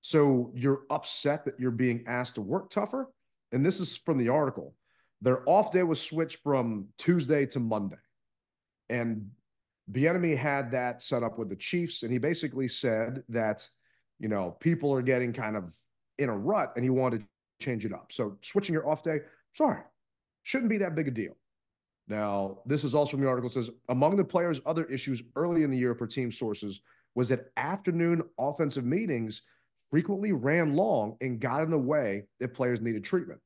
[0.00, 3.08] So you're upset that you're being asked to work tougher.
[3.52, 4.74] And this is from the article.
[5.20, 7.96] Their off day was switched from Tuesday to Monday.
[8.88, 9.30] And
[9.92, 13.68] Bieniemy had that set up with the Chiefs, and he basically said that,
[14.18, 15.72] you know, people are getting kind of
[16.18, 17.26] in a rut, and he wanted to
[17.64, 18.10] change it up.
[18.10, 19.20] So switching your off day,
[19.52, 19.80] sorry,
[20.46, 21.36] shouldn't be that big a deal.
[22.06, 25.72] Now, this is also from the article says among the players' other issues early in
[25.72, 26.82] the year per team sources
[27.16, 29.42] was that afternoon offensive meetings
[29.90, 33.40] frequently ran long and got in the way if players needed treatment.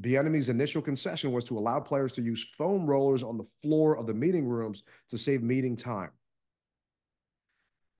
[0.00, 4.08] Bieniemy's initial concession was to allow players to use foam rollers on the floor of
[4.08, 6.10] the meeting rooms to save meeting time.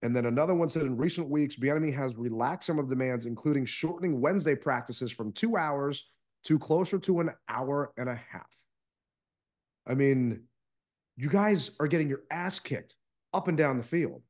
[0.02, 3.26] And then another one said in recent weeks, Bieniemy has relaxed some of the demands,
[3.26, 6.06] including shortening Wednesday practices from two hours
[6.44, 8.46] to closer to an hour and a half.
[9.86, 10.44] I mean,
[11.16, 12.96] you guys are getting your ass kicked
[13.32, 14.22] up and down the field.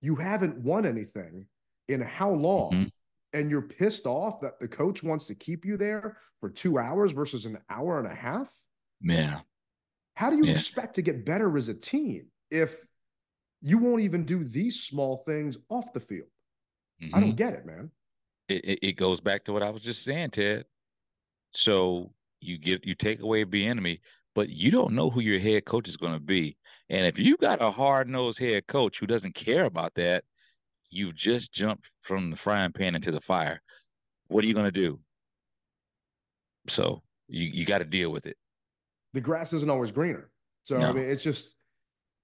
[0.00, 1.46] You haven't won anything
[1.88, 2.72] in how long?
[2.72, 2.88] Mm-hmm.
[3.32, 7.12] And you're pissed off that the coach wants to keep you there for two hours
[7.12, 8.48] versus an hour and a half?
[9.00, 9.40] Yeah.
[10.14, 10.52] How do you yeah.
[10.52, 12.74] expect to get better as a team if
[13.62, 16.28] you won't even do these small things off the field?
[17.02, 17.14] Mm-hmm.
[17.14, 17.36] I don't mm-hmm.
[17.36, 17.90] get it, man.
[18.48, 20.64] It, it goes back to what I was just saying, Ted.
[21.52, 24.00] So you get you take away Bieniemy,
[24.34, 26.56] but you don't know who your head coach is going to be.
[26.88, 30.24] And if you've got a hard nosed head coach who doesn't care about that,
[30.90, 33.60] you just jumped from the frying pan into the fire.
[34.28, 35.00] What are you going to do?
[36.68, 38.36] So you you got to deal with it.
[39.12, 40.30] The grass isn't always greener.
[40.64, 40.88] So no.
[40.88, 41.54] I mean, it's just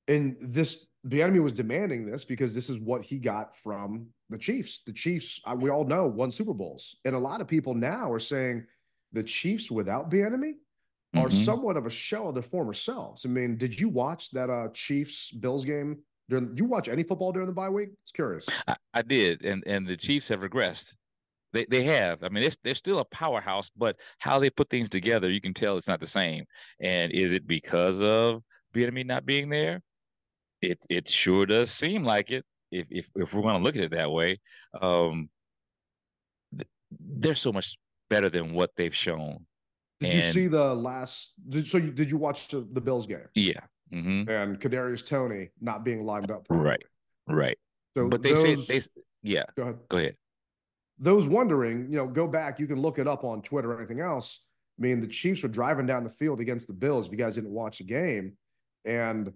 [0.09, 4.83] and this Bieniemy was demanding this because this is what he got from the Chiefs.
[4.87, 8.21] The Chiefs, we all know, won Super Bowls, and a lot of people now are
[8.21, 8.67] saying
[9.13, 11.19] the Chiefs without Bieniemy mm-hmm.
[11.19, 13.25] are somewhat of a shell of their former selves.
[13.25, 15.99] I mean, did you watch that uh Chiefs Bills game?
[16.29, 17.91] During, did you watch any football during the bye week?
[18.03, 18.45] It's curious.
[18.67, 20.95] I, I did, and and the Chiefs have regressed.
[21.53, 22.23] They they have.
[22.23, 25.55] I mean, they're, they're still a powerhouse, but how they put things together, you can
[25.55, 26.45] tell it's not the same.
[26.81, 28.43] And is it because of
[28.75, 29.83] Bieniemy not being there?
[30.61, 32.45] It it sure does seem like it.
[32.73, 34.41] If if if we're going to look at it that way,
[34.81, 35.29] um,
[37.01, 37.77] they're so much
[38.11, 39.47] better than what they've shown.
[40.01, 41.33] Did and, you see the last?
[41.49, 43.29] Did, so you, did you watch the, the Bills game?
[43.35, 43.61] Yeah.
[43.93, 44.29] Mm-hmm.
[44.29, 46.47] And Kadarius Toney not being lined up.
[46.47, 46.69] Properly.
[46.69, 46.85] Right.
[47.29, 47.59] Right.
[47.97, 48.87] So, but they those, say they.
[49.23, 49.45] Yeah.
[49.57, 49.79] Go ahead.
[49.89, 50.17] Go ahead
[50.99, 52.59] those wondering, you know, go back.
[52.59, 54.41] You can look it up on Twitter or anything else.
[54.79, 57.07] I mean, the Chiefs were driving down the field against the Bills.
[57.07, 58.37] If you guys didn't watch the game,
[58.85, 59.33] and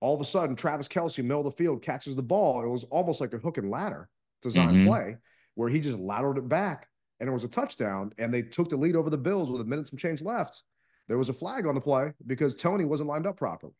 [0.00, 2.62] all of a sudden, Travis Kelce, middle of the field, catches the ball.
[2.64, 4.08] It was almost like a hook and ladder
[4.42, 4.86] design mm-hmm.
[4.86, 5.16] play
[5.54, 6.88] where he just lateraled it back,
[7.20, 8.12] and it was a touchdown.
[8.18, 10.62] And they took the lead over the Bills with a minute and some change left.
[11.08, 13.74] There was a flag on the play because Toney wasn't lined up properly,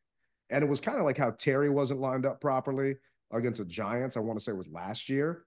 [0.51, 2.97] and it was kind of like how Terry wasn't lined up properly
[3.33, 4.17] against the Giants.
[4.17, 5.45] I want to say it was last year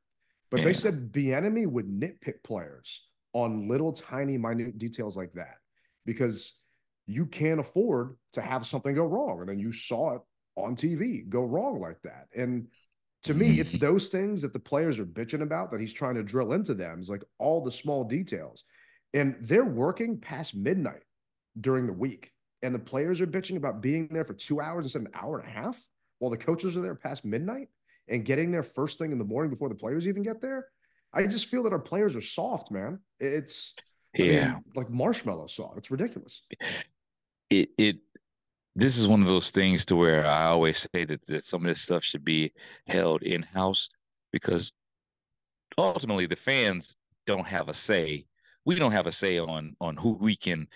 [0.53, 0.65] but yeah.
[0.67, 3.01] they said Bieniemy would nitpick players
[3.33, 5.55] on little tiny minute details like that
[6.05, 6.53] because
[7.07, 9.39] you can't afford to have something go wrong.
[9.39, 10.21] And then you saw it
[10.55, 12.27] on TV go wrong like that.
[12.35, 12.67] And
[13.23, 13.85] to me, it's mm-hmm.
[13.85, 16.99] those things that the players are bitching about that he's trying to drill into them.
[16.99, 18.63] Is like all the small details.
[19.13, 21.03] And they're working past midnight
[21.59, 22.31] during the week.
[22.61, 25.39] And the players are bitching about being there for two hours instead of an hour
[25.39, 25.81] and a half
[26.19, 27.67] while the coaches are there past midnight
[28.07, 30.67] and getting there first thing in the morning before the players even get there.
[31.13, 32.99] I just feel that our players are soft, man.
[33.19, 33.75] It's
[34.13, 35.77] yeah, I mean, like marshmallow soft.
[35.77, 36.41] It's ridiculous.
[37.49, 37.97] It it
[38.75, 41.67] this is one of those things to where I always say that, that some of
[41.67, 42.53] this stuff should be
[42.87, 43.89] held in house
[44.31, 44.73] because
[45.77, 48.25] ultimately the fans don't have a say.
[48.65, 50.67] We don't have a say on on who we can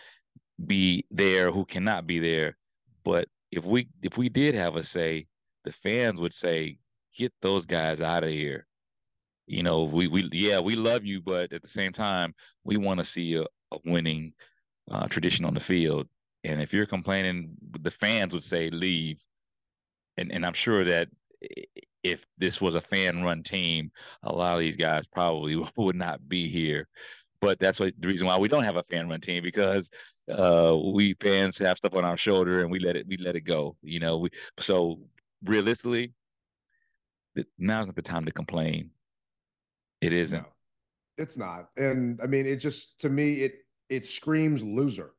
[0.64, 2.58] be there, who cannot be there.
[3.04, 5.28] But if we if we did have a say,
[5.64, 6.78] the fans would say,
[7.16, 8.68] get those guys out of here.
[9.48, 13.00] You know, we we yeah, we love you, but at the same time, we want
[13.00, 14.34] to see a, a winning
[14.92, 16.08] uh, tradition on the field.
[16.48, 17.50] And if you're complaining,
[17.82, 19.22] the fans would say leave.
[20.16, 21.10] And and I'm sure that
[22.04, 23.92] if this was a fan-run team,
[24.24, 26.88] a lot of these guys probably would not be here.
[27.42, 29.90] But that's what the reason why we don't have a fan-run team because
[30.32, 33.42] uh, we fans have stuff on our shoulder and we let it we let it
[33.42, 33.76] go.
[33.84, 34.30] You know, we
[34.60, 35.02] so
[35.44, 36.14] realistically,
[37.60, 38.92] now's not the time to complain.
[40.00, 40.42] It isn't.
[40.42, 40.48] No,
[41.18, 41.70] it's not.
[41.76, 43.56] And I mean, it just to me, it
[43.90, 45.12] it screams loser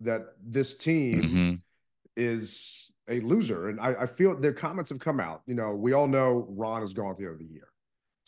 [0.00, 1.54] that this team Mm-hmm.
[2.16, 3.68] is a loser.
[3.68, 5.42] And I, I feel their comments have come out.
[5.46, 7.68] You know, we all know Ron has gone at the end of the year.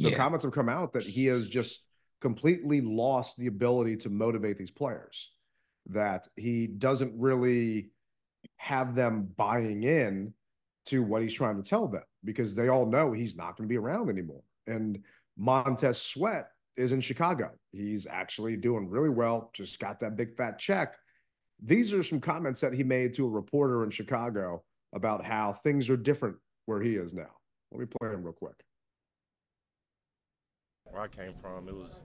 [0.01, 0.17] So Yeah.
[0.17, 1.83] comments have come out that he has just
[2.21, 5.31] completely lost the ability to motivate these players,
[5.87, 7.91] that he doesn't really
[8.57, 10.33] have them buying in
[10.87, 13.73] to what he's trying to tell them because they all know he's not going to
[13.73, 14.43] be around anymore.
[14.67, 15.01] And
[15.37, 17.51] Montez Sweat is in Chicago.
[17.73, 20.95] He's actually doing really well, just got that big fat check.
[21.64, 25.88] These are some comments that he made to a reporter in Chicago about how things
[25.88, 27.31] are different where he is now.
[27.70, 28.55] Let me play him real quick.
[30.90, 32.01] where I came from, it was,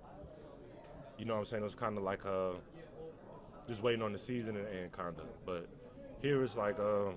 [1.17, 2.51] you know what I'm saying, it was kind of like uh,
[3.67, 5.45] just waiting on the season and, and kind of.
[5.45, 5.67] But
[6.21, 7.11] here it's like uh,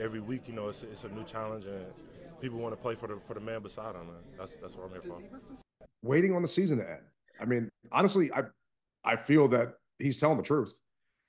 [0.00, 1.84] every week, you know, it's, it's a new challenge and
[2.40, 4.06] people want to play for the for the man beside them.
[4.06, 4.16] Man.
[4.38, 5.20] That's that's what I'm here for.
[6.02, 7.02] Waiting on the season to end.
[7.40, 8.42] I mean, honestly, I
[9.04, 10.74] I feel that he's telling the truth.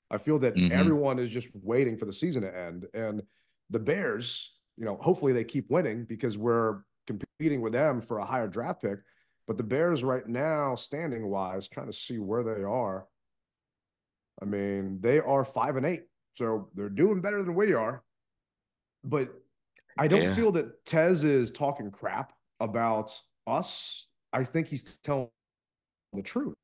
[0.09, 0.71] I feel that Mhm.
[0.71, 2.87] everyone is just waiting for the season to end.
[2.93, 3.25] And
[3.69, 8.25] the Bears, you know, hopefully they keep winning because we're competing with them for a
[8.25, 8.99] higher draft pick.
[9.47, 13.07] But the Bears right now, standing wise, trying to see where they are.
[14.41, 16.07] I mean, they are five and eight.
[16.35, 18.03] So they're doing better than we are.
[19.03, 19.33] But
[19.97, 20.35] I don't Yeah.
[20.35, 24.07] feel that Tez is talking crap about us.
[24.31, 25.29] I think he's telling
[26.13, 26.55] the truth.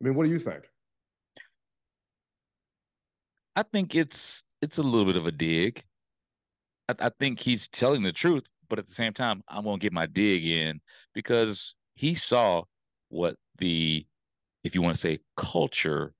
[0.00, 0.68] I mean, what do you think?
[3.56, 5.82] I think it's it's a little bit of a dig.
[6.88, 9.92] I, I think he's telling the truth, but at the same time, I'm gonna get
[9.92, 10.80] my dig in
[11.14, 12.64] because he saw
[13.08, 14.06] what the,
[14.64, 16.14] if you want to say, culture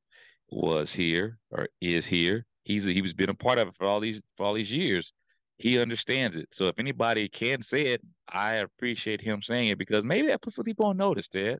[0.51, 2.45] was here or is here.
[2.65, 5.13] He's he was been a part of it for all these for all these years.
[5.59, 6.49] He understands it.
[6.53, 10.57] So if anybody can say it, I appreciate him saying it because maybe that puts
[10.57, 11.59] some people on notice, Ted.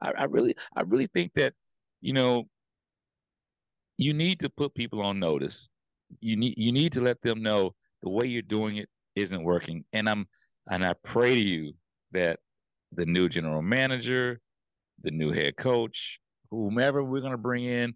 [0.00, 1.54] I, I really I really think that,
[2.00, 2.48] you know,
[4.00, 5.68] you need to put people on notice.
[6.20, 9.84] You need you need to let them know the way you're doing it isn't working.
[9.92, 10.26] And I'm
[10.68, 11.74] and I pray to you
[12.12, 12.40] that
[12.92, 14.40] the new general manager,
[15.02, 16.18] the new head coach,
[16.50, 17.94] whomever we're gonna bring in,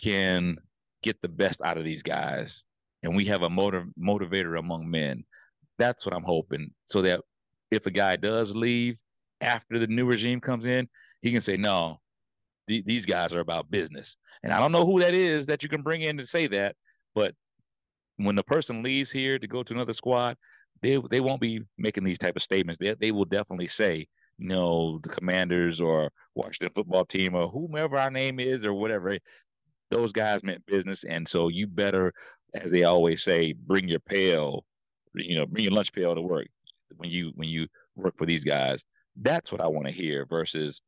[0.00, 0.56] can
[1.02, 2.64] get the best out of these guys.
[3.02, 5.24] And we have a motiv- motivator among men.
[5.78, 6.70] That's what I'm hoping.
[6.86, 7.22] So that
[7.72, 9.00] if a guy does leave
[9.40, 10.88] after the new regime comes in,
[11.22, 11.96] he can say, no,
[12.68, 14.16] th- these guys are about business.
[14.42, 16.76] And I don't know who that is that you can bring in to say that,
[17.14, 17.34] but
[18.16, 20.36] when the person leaves here to go to another squad,
[20.82, 22.78] they they won't be making these type of statements.
[22.78, 24.06] They they will definitely say,
[24.38, 29.18] no, the Commanders or Washington football team or whomever our name is or whatever,
[29.90, 31.04] those guys meant business.
[31.04, 32.12] And so you better,
[32.54, 34.64] as they always say, bring your pail,
[35.14, 36.46] you know, bring your lunch pail to work
[36.96, 38.84] when you when you work for these guys.
[39.16, 40.80] That's what I want to hear versus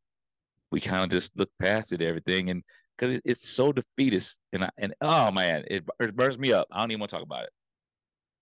[0.73, 2.63] we kind of just look past it everything and
[2.97, 6.67] because it, it's so defeatist and I, and oh man it, it burns me up
[6.73, 7.51] i don't even want to talk about it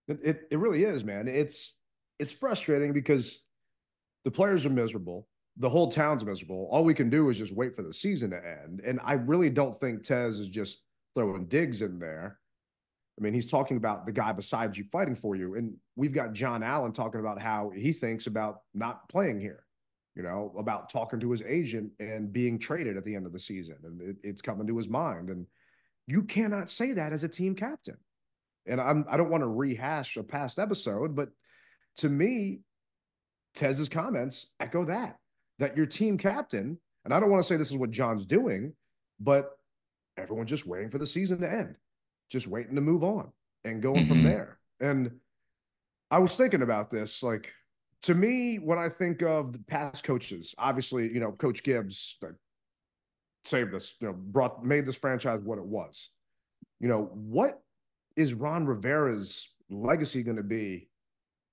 [0.09, 1.29] It, it it really is, man.
[1.29, 1.77] It's
[2.19, 3.45] it's frustrating because
[4.25, 5.29] the players are miserable.
[5.57, 6.69] The whole town's miserable.
[6.71, 8.81] All we can do is just wait for the season to end.
[8.85, 10.83] And I really don't think Tez is just
[11.15, 12.39] throwing digs in there.
[13.19, 15.55] I mean, he's talking about the guy beside you fighting for you.
[15.57, 19.65] And we've got Jon Allen talking about how he thinks about not playing here,
[20.21, 23.39] you know, about talking to his agent and being traded at the end of the
[23.39, 23.77] season.
[23.85, 25.31] And it, it's coming to his mind.
[25.31, 25.47] And
[26.07, 27.97] you cannot say that as a team captain.
[28.67, 31.31] And I'm I don't want to rehash a past episode, but
[31.99, 32.61] to me,
[33.55, 35.17] Tez's comments echo that
[35.59, 38.75] that your team captain, and I don't want to say this is what Jon's doing,
[39.21, 39.53] but
[40.19, 41.77] everyone's just waiting for the season to end,
[42.31, 43.33] just waiting to move on
[43.65, 44.25] and going from Mhm.
[44.25, 44.59] there.
[44.81, 45.11] And
[46.11, 47.55] I was thinking about this, like
[48.03, 52.33] to me, when I think of the past coaches, obviously, you know, Coach Gibbs like,
[53.45, 56.09] saved this, you know, brought made this franchise what it was.
[56.79, 57.63] You know, what
[58.17, 60.89] is Ron Rivera's legacy going to be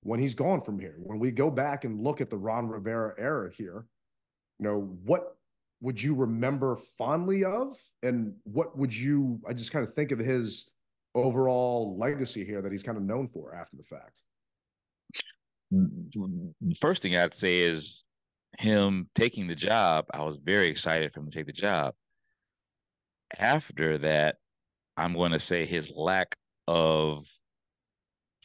[0.02, 0.96] when he's gone from here?
[0.98, 3.86] When we go back and look at the Ron Rivera era here,
[4.58, 5.36] you know, what
[5.80, 7.78] would you remember fondly of?
[8.02, 10.70] And what would you, I just kind of think of his
[11.14, 14.22] overall legacy here that he's kind of known for after the fact.
[15.70, 18.04] The first thing i'd say is
[18.58, 21.94] him taking the job i was very excited for him to take the job.
[23.38, 24.36] After that
[24.96, 26.36] i'm going to say his lack
[26.66, 27.26] of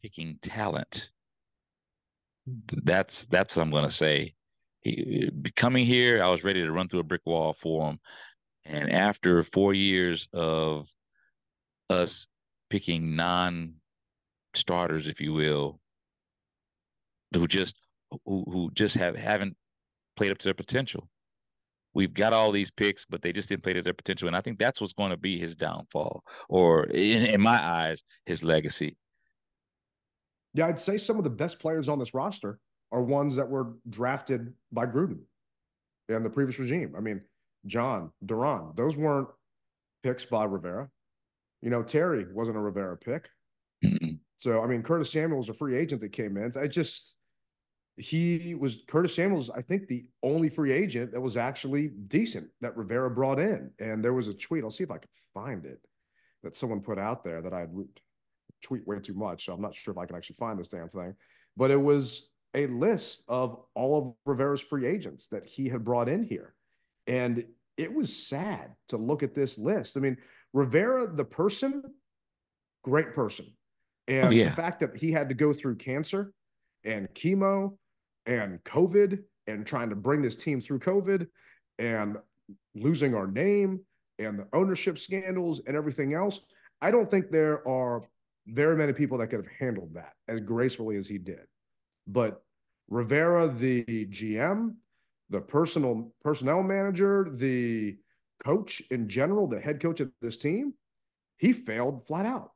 [0.02, 1.10] picking talent.
[2.46, 2.80] Hmm.
[2.84, 4.34] That's that's what i'm going to say.
[4.82, 8.00] He coming here i was ready to run through a brick wall for him.
[8.66, 10.90] And after four years of
[11.90, 12.28] us
[12.70, 13.76] picking non
[14.54, 15.80] starters if you will
[17.34, 17.76] who just
[18.26, 19.56] who who just have haven't
[20.16, 21.10] played up to their potential
[21.94, 24.28] we've got all these picks, but they just didn't play to their potential.
[24.28, 28.04] And I think that's what's going to be his downfall, or in, in my eyes,
[28.26, 28.98] his legacy.
[30.54, 32.60] Yeah, I'd say some of the best players on this roster
[32.92, 35.20] are ones that were drafted by Gruden
[36.10, 36.94] and the previous regime.
[36.96, 37.22] I mean,
[37.66, 39.30] Jon, Daron, those weren't
[40.04, 40.90] picks by Rivera.
[41.62, 43.30] You know, Terry wasn't a Rivera pick.
[43.84, 44.20] Mm-mm.
[44.38, 46.52] So, I mean, Curtis Samuel was a free agent that came in.
[46.60, 47.16] I just,
[47.98, 52.76] he was Curtis Samuel's, I think, the only free agent that was actually decent that
[52.76, 53.70] Rivera brought in.
[53.80, 55.80] And there was a tweet, I'll see if I can find it,
[56.44, 57.68] that someone put out there that I
[58.64, 59.46] tweet way too much.
[59.46, 61.14] So I'm not sure if I can actually find this damn thing.
[61.56, 66.10] But it was a list of all of Rivera's free agents that he had brought
[66.10, 66.56] in here.
[67.06, 67.46] And
[67.78, 69.98] it was sad to look at this list.
[69.98, 70.18] I mean,
[70.54, 71.84] Rivera, the person,
[72.84, 73.46] great person.
[74.08, 74.50] And oh, yeah.
[74.50, 76.34] the fact that he had to go through cancer
[76.84, 77.78] and chemo
[78.26, 81.28] and COVID and trying to bring this team through COVID
[81.80, 82.18] and
[82.76, 83.82] losing our name
[84.20, 86.40] and the ownership scandals and everything else.
[86.82, 88.04] I don't think there are
[88.48, 91.46] very many people that could have handled that as gracefully as he did.
[92.08, 92.42] But
[92.90, 94.76] Rivera, the GM,
[95.30, 97.98] the personal personnel manager, the
[98.44, 100.74] coach in general, the head coach of this team,
[101.38, 102.52] he failed flat out.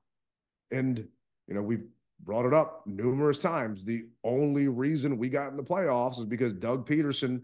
[0.72, 1.08] And
[1.48, 1.88] you know, we've
[2.24, 3.84] brought it up numerous times.
[3.84, 7.42] The only reason we got in the playoffs is because Doug Pederson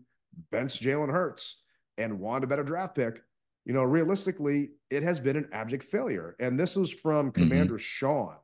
[0.52, 1.64] benched Jalen Hurts
[1.98, 3.22] and wanted a better draft pick.
[3.66, 6.36] You know, realistically, it has been an abject failure.
[6.40, 7.44] And this was from mm-hmm.
[7.44, 8.36] Commander Sean.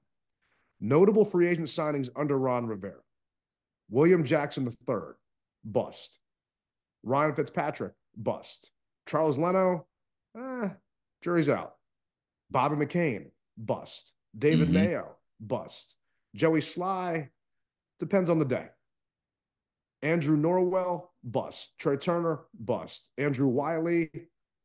[0.80, 3.02] Notable free agent signings under Ron Rivera.
[3.90, 4.96] William Jackson III,
[5.66, 6.20] bust.
[7.04, 8.72] Ryan Fitzpatrick, bust.
[9.08, 9.88] Charles Leno,
[10.38, 10.70] eh,
[11.22, 11.76] jury's out.
[12.52, 14.14] Bobby McCain, bust.
[14.38, 14.76] David mm-hmm.
[14.76, 15.96] Mayo, bust.
[16.36, 17.30] Joey Slye,
[18.00, 18.68] depends on the day.
[20.02, 21.72] Andrew Norwell, bust.
[21.82, 23.10] Trai Turner, bust.
[23.18, 24.10] Andrew Wylie,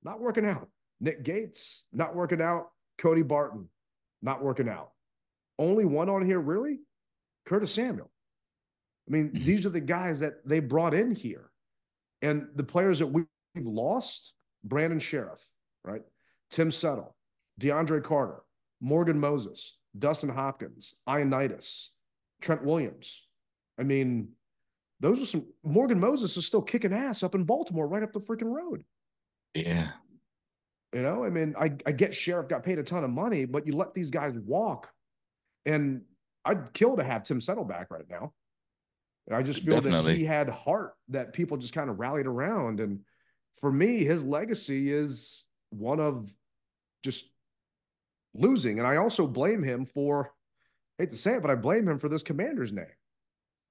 [0.02, 0.68] not working out.
[1.00, 2.68] Nick Gates, not working out.
[2.98, 3.68] Cody Barton,
[4.22, 4.90] not working out.
[5.58, 6.80] Only one on here, really?
[7.46, 8.10] Curtis Samuel.
[9.08, 9.44] I mean, mm-hmm.
[9.44, 11.50] these are the guys that they brought in here.
[12.22, 15.46] And the players that we've lost Brandon Scherff,
[15.84, 16.02] right?
[16.50, 17.14] Tim Settle,
[17.60, 18.42] DeAndre Carter,
[18.80, 21.86] Morgan Moses, Dustin Hopkins, Ioannidis,
[22.40, 23.22] Trent Williams.
[23.78, 24.28] I mean,
[25.00, 25.46] those are some.
[25.62, 28.84] Morgan Moses is still kicking ass up in Baltimore, right up the freaking road.
[29.54, 29.90] Yeah.
[30.92, 33.66] You know, I mean, I, I get Scherff got paid a ton of money, but
[33.66, 34.90] you let these guys walk.
[35.66, 36.02] And
[36.44, 38.32] I'd kill to have Tim Settle back right now.
[39.32, 40.12] I just feel Definitely.
[40.12, 42.78] that he had heart that people just kind of rallied around.
[42.78, 43.00] And
[43.60, 46.30] for me, his legacy is one of
[47.02, 47.26] just
[48.34, 48.78] losing.
[48.78, 50.32] And I also blame him for,
[50.98, 52.86] I hate to say it, but I blame him for this commander's name.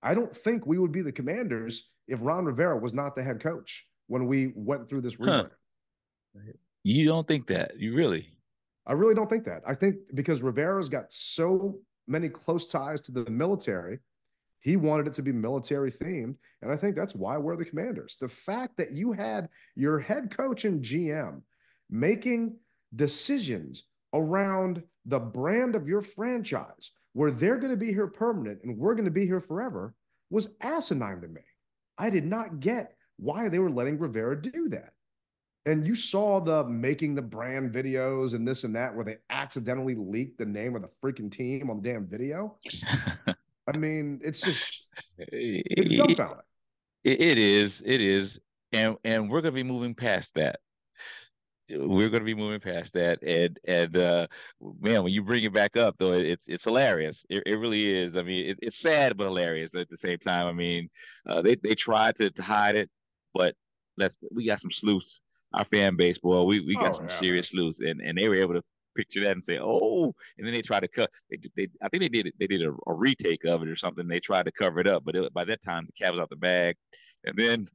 [0.01, 3.41] I don't think we would be the commanders if Ron Rivera was not the head
[3.41, 5.49] coach when we went through this rebrand.
[6.35, 6.51] Huh.
[6.83, 7.79] You don't think that?
[7.79, 8.27] You really?
[8.85, 9.61] I really don't think that.
[9.65, 13.99] I think because Rivera's got so many close ties to the military,
[14.59, 16.35] he wanted it to be military themed.
[16.61, 18.17] And I think that's why we're the commanders.
[18.19, 21.41] The fact that you had your head coach and GM
[21.89, 22.57] making
[22.95, 23.83] decisions
[24.13, 28.95] around the brand of your franchise where they're going to be here permanent and we're
[28.95, 29.93] going to be here forever
[30.29, 31.41] was asinine to me.
[31.97, 34.93] I did not get why they were letting Rivera do that.
[35.65, 39.95] And you saw the making the brand videos and this and that where they accidentally
[39.95, 42.57] leaked the name of the freaking team on the damn video.
[43.67, 44.87] I mean, it's just
[45.17, 46.41] it's dumbfounding.
[47.05, 48.39] It, it is, it is,
[48.73, 50.59] and and we're gonna be moving past that
[51.77, 53.21] we're going to be moving past that.
[53.23, 54.27] And and uh
[54.81, 57.25] man when you bring it back up though it's it's hilarious.
[57.29, 58.17] It, it really is.
[58.17, 60.47] I mean it, it's sad but hilarious at the same time.
[60.47, 60.89] I mean
[61.27, 62.89] uh, they they tried to, to hide it
[63.33, 63.55] but
[63.97, 65.21] let's we got some sleuths
[65.53, 66.43] our fan base boy.
[66.43, 67.15] We, we got oh, some yeah.
[67.15, 68.63] serious sleuths and and they were able to
[68.95, 72.03] picture that and say oh and then they tried to cut they, they i think
[72.03, 74.07] they did it they did a, a retake of it or something.
[74.07, 76.29] They tried to cover it up but it, by that time the cat was out
[76.29, 76.75] the bag.
[77.25, 77.67] And then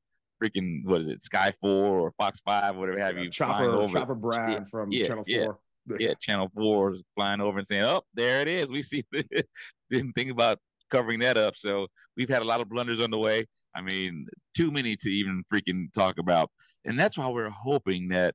[0.43, 3.31] freaking what is it, Sky Four or Fox Five, whatever have yeah, you.
[3.31, 5.59] Chopper, Chopper Brad yeah, from yeah, Channel Four.
[5.99, 9.07] Yeah, Channel Four is flying over and saying, "Oh, there it is." We see.
[9.91, 10.59] Didn't think about
[10.91, 11.57] covering that up.
[11.57, 11.87] So
[12.17, 13.47] we've had a lot of blunders on the way.
[13.75, 14.27] I mean,
[14.57, 16.51] too many to even freaking talk about.
[16.85, 18.35] And that's why we're hoping that,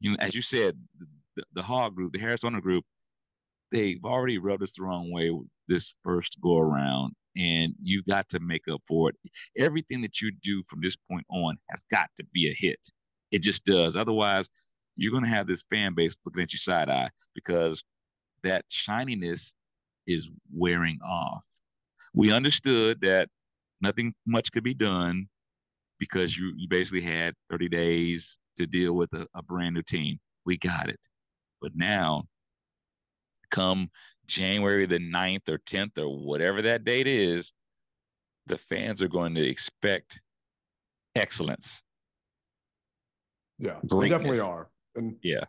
[0.00, 0.76] you know, as you said,
[1.36, 2.84] the, the Hog Group, the Harris Owner Group,
[3.72, 5.32] they've already rubbed us the wrong way
[5.68, 9.16] this first go around and you've got to make up for it.
[9.58, 12.78] Everything that you do from this point on has got to be a hit.
[13.30, 13.96] It just does.
[13.96, 14.48] Otherwise,
[14.96, 17.82] you're going to have this fan base looking at you side eye because
[18.42, 19.54] that shininess
[20.06, 21.46] is wearing off.
[22.14, 23.28] We understood that
[23.80, 25.28] nothing much could be done
[25.98, 30.18] because you you basically had 30 days to deal with a, a brand new team.
[30.44, 31.00] We got it.
[31.62, 32.24] But now,
[33.52, 33.88] come
[34.26, 37.52] January the 9th or 10th or whatever that date is,
[38.46, 40.20] the fans are going to expect
[41.14, 41.84] excellence.
[43.58, 44.68] Yeah, they definitely are.
[44.96, 45.44] And yeah,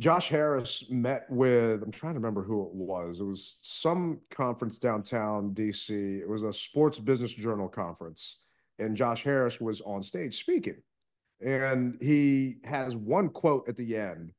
[0.00, 3.20] Josh Harris met with, I'm trying to remember who it was.
[3.20, 6.20] It was some conference downtown DC.
[6.20, 8.38] It was a sports business journal conference.
[8.78, 10.76] And Josh Harris was on stage speaking.
[11.44, 14.32] And he has one quote at the end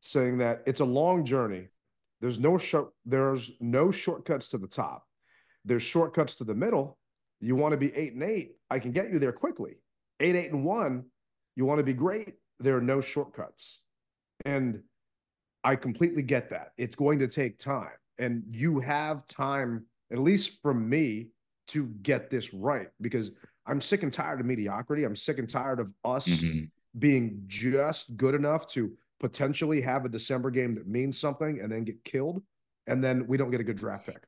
[0.00, 1.68] saying that it's a long journey.
[2.20, 5.04] There's no short, there's no shortcuts to the top.
[5.64, 6.98] There's shortcuts to the middle.
[7.40, 9.76] You want to be eight and eight, I can get you there quickly.
[10.20, 11.04] Eight, eight, and one,
[11.54, 13.80] you want to be great, there are no shortcuts.
[14.44, 14.82] And
[15.62, 16.72] I completely get that.
[16.76, 17.90] It's going to take time.
[18.18, 21.28] And you have time, at least from me,
[21.68, 23.30] to get this right because
[23.66, 25.04] I'm sick and tired of mediocrity.
[25.04, 26.64] I'm sick and tired of us mm-hmm.
[26.98, 28.90] being just good enough to
[29.20, 32.42] potentially have a December game that means something and then get killed,
[32.86, 34.24] and then we don't get a good draft pick.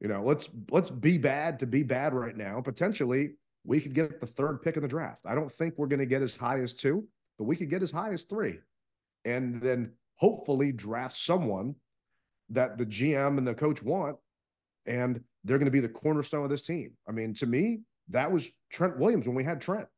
[0.00, 2.60] You know, let's let's be bad to be bad right now.
[2.60, 3.34] Potentially,
[3.64, 5.20] we could get the third pick in the draft.
[5.24, 7.06] I don't think we're going to get as high as two,
[7.38, 8.58] but we could get as high as three,
[9.24, 11.74] and then hopefully draft someone
[12.50, 14.16] that the GM and the coach want,
[14.86, 16.92] and they're going to be the cornerstone of this team.
[17.08, 17.80] I mean, to me,
[18.10, 19.88] that was Trent Williams when we had Trent.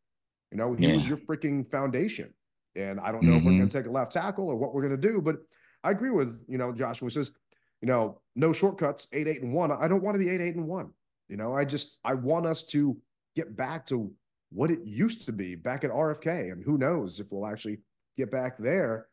[0.51, 0.97] You know, he yeah.
[0.97, 2.33] was your freaking foundation.
[2.79, 3.39] And I don't know mm-hmm.
[3.39, 3.79] if we're going to mm-hmm.
[3.79, 5.37] take a left tackle or what we're going to do, but
[5.83, 7.33] I agree with, you know, Joshua says,
[7.81, 9.71] you know, no shortcuts, eight, eight, and one.
[9.73, 10.91] I don't want to be eight, eight, and one.
[11.29, 12.97] You know, I just, I want us to
[13.37, 14.11] get back to
[14.51, 16.53] what it used to be back at RFK.
[16.53, 17.79] And who knows if we'll actually
[18.17, 19.07] get back there.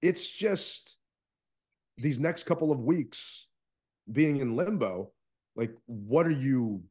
[0.00, 0.96] It's just
[1.98, 3.46] these next couple of weeks
[4.10, 5.12] being in limbo.
[5.54, 6.82] Like, what are you,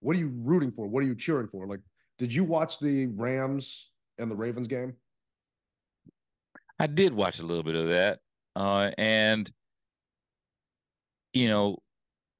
[0.00, 0.88] what are you rooting for?
[0.88, 1.66] What are you cheering for?
[1.66, 1.80] Like,
[2.18, 4.94] did you watch the Rams and the Ravens game?
[6.78, 8.18] I did watch a little bit of that.
[8.54, 9.50] Uh, and,
[11.32, 11.78] you know,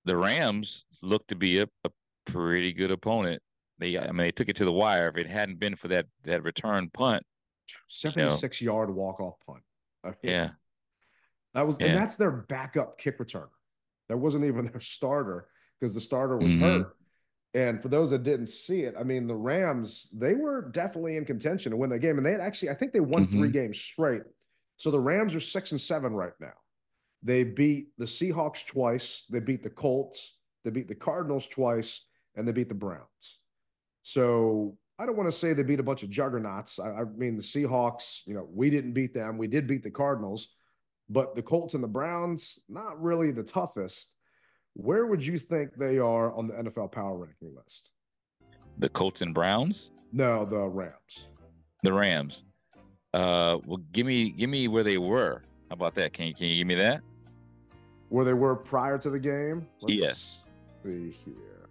[0.04, 1.90] the Rams looked to be a, a
[2.26, 3.42] pretty good opponent.
[3.78, 5.08] They, I mean, they took it to the wire.
[5.08, 7.22] If it hadn't been for that that return punt,
[7.88, 9.62] seventy-six you know, yard walk-off punt.
[10.02, 10.50] I mean, yeah,
[11.52, 11.88] that was, yeah.
[11.88, 13.48] and that's their backup kick returner.
[14.08, 16.62] That wasn't even their starter because the starter was mm-hmm.
[16.62, 16.95] hurt.
[17.56, 21.24] And for those that didn't see it, I mean, the Rams, they were definitely in
[21.24, 22.18] contention to win the game.
[22.18, 23.38] And they had actually, I think they won mm-hmm.
[23.38, 24.20] three games straight.
[24.76, 26.52] So the Rams are six and seven right now.
[27.22, 30.34] They beat the Seahawks twice, they beat the Colts,
[30.64, 32.02] they beat the Cardinals twice,
[32.34, 33.38] and they beat the Browns.
[34.02, 36.78] So I don't want to say they beat a bunch of juggernauts.
[36.78, 39.38] I, I mean, the Seahawks, you know, we didn't beat them.
[39.38, 40.48] We did beat the Cardinals,
[41.08, 44.12] but the Colts and the Browns, not really the toughest.
[44.76, 47.92] Where would you think they are on the NFL power ranking list?
[48.78, 49.90] The Colts and Browns?
[50.12, 51.26] No, the Rams.
[51.82, 52.44] The Rams.
[53.14, 55.42] Uh, well, give me give me where they were.
[55.70, 56.12] How about that?
[56.12, 57.00] Can you can you give me that?
[58.10, 59.66] Where they were prior to the game?
[59.80, 60.44] Let's yes.
[60.84, 61.68] See here.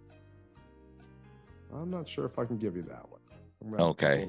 [1.72, 3.80] I'm not sure if I can give you that one.
[3.80, 4.28] Okay.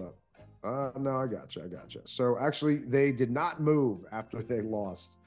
[0.63, 1.63] Uh, no, I got you.
[1.63, 2.01] I got you.
[2.05, 5.17] So actually, they did not move after they lost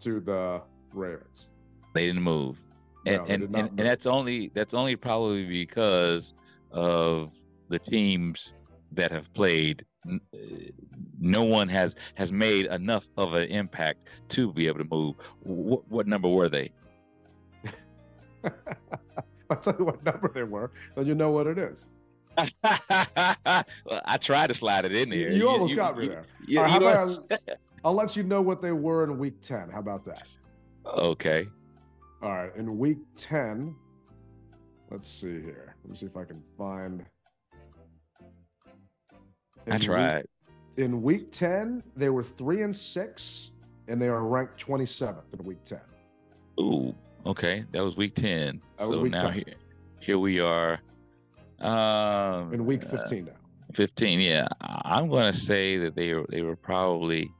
[0.00, 1.46] to the Ravens.
[1.94, 2.60] They didn't move
[3.06, 6.34] and no, and, and, and, that's only that's only probably because
[6.70, 7.32] of
[7.68, 8.54] the teams
[8.92, 9.84] that have played.
[10.08, 10.18] Uh,
[11.18, 15.16] no one has has made enough of an impact to be able to move.
[15.42, 16.72] What, what number were they?
[19.50, 21.86] I'll tell you what number they were then you know what it is.
[22.36, 25.30] Well, i tried to slide it in there.
[25.30, 26.24] you, you almost you, got me you, there.
[26.46, 27.26] you, right, I'll,
[27.84, 30.22] I'll let you know what they were in week 10 how about that?
[30.86, 31.48] Okay
[32.22, 33.74] all right, in week 10,
[34.90, 35.74] let's see here.
[35.82, 37.04] Let me see if I can find.
[39.66, 40.26] In tried.
[40.76, 43.52] Week, in week 10, they were three and six,
[43.88, 45.80] and they are ranked 27th in week 10.
[46.60, 46.94] Ooh,
[47.24, 47.64] okay.
[47.72, 48.60] That was week 10.
[48.76, 49.32] That so week now 10.
[49.32, 49.44] Here,
[50.00, 50.78] here we are.
[51.60, 53.32] Um, in week 15 now.
[53.74, 54.46] 15, yeah.
[54.60, 57.30] I'm going to say that they they were probably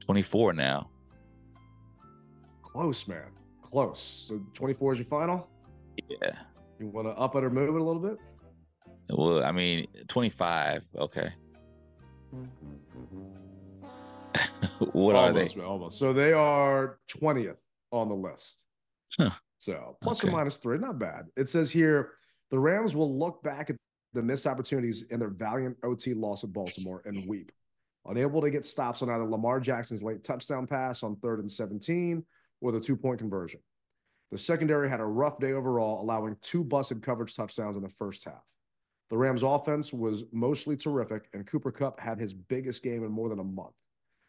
[0.00, 0.90] 24 now.
[2.62, 3.22] Close, man
[3.72, 4.26] close.
[4.28, 5.48] So 24 is your final?
[6.08, 6.32] Yeah.
[6.78, 8.18] You want to up it or move it a little bit?
[9.10, 10.84] Well, I mean, 25.
[10.98, 11.32] Okay.
[14.92, 15.64] what almost, are they?
[15.64, 15.98] Almost.
[15.98, 17.56] So they are 20th
[17.90, 18.64] on the list.
[19.18, 19.30] Huh.
[19.58, 20.28] So plus okay.
[20.28, 21.26] or minus three, not bad.
[21.36, 22.12] It says here
[22.50, 23.76] the Rams will look back at
[24.12, 27.52] the missed opportunities in their valiant OT loss at Baltimore and weep.
[28.06, 32.24] Unable to get stops on either Lamar Jackson's late touchdown pass on third and 17
[32.62, 33.60] with a two point conversion.
[34.30, 38.24] The secondary had a rough day overall, allowing two busted coverage touchdowns in the first
[38.24, 38.42] half.
[39.10, 43.28] The Rams offense was mostly terrific, and Cooper Kupp had his biggest game in more
[43.28, 43.74] than a month.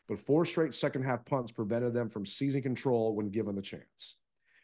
[0.10, 4.18] But four straight second half punts prevented them from seizing control when given the chance.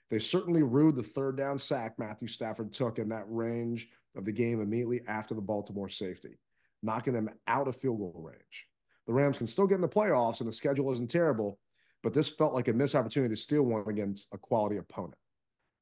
[0.09, 4.31] They certainly rued the third down sack Matthew Stafford took in that range of the
[4.33, 6.37] game immediately after the Baltimore safety,
[6.81, 8.67] knocking them out of field goal range.
[9.07, 11.59] The Rams can still get in the playoffs, and the schedule isn't terrible,
[12.03, 15.17] but this felt like a missed opportunity to steal one against a quality opponent.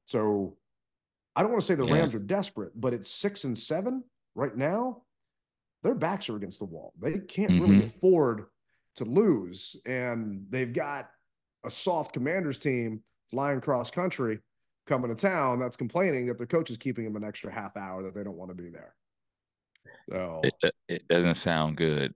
[0.06, 0.56] So
[1.36, 1.94] I don't want to say the yeah.
[1.94, 4.02] Rams are desperate, but it's six and seven
[4.34, 5.02] right now,
[5.82, 6.92] their backs are against the wall.
[7.00, 7.62] They can't mm-hmm.
[7.62, 8.46] really afford
[8.96, 9.76] to lose.
[9.86, 11.10] And they've got
[11.64, 14.40] a soft commanders team flying cross country
[14.86, 18.02] coming to town that's complaining that their coach is keeping them an extra half hour
[18.02, 18.94] that they don't want to be there.
[20.10, 22.14] So it, it doesn't sound good,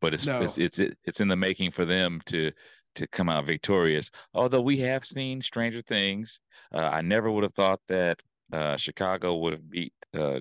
[0.00, 0.40] but it's, no.
[0.40, 2.52] it's, it's it's in the making for them to
[2.98, 4.10] to come out victorious.
[4.34, 6.40] Although we have seen stranger things,
[6.72, 8.20] uh, I never would have thought that
[8.52, 10.40] uh, Chicago would have beat uh,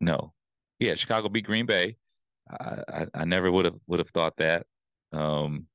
[0.00, 0.32] no.
[0.78, 1.96] Yeah, Chicago beat Green Bay.
[2.50, 4.66] I, I, I never would have would have thought that.
[5.12, 5.66] Um,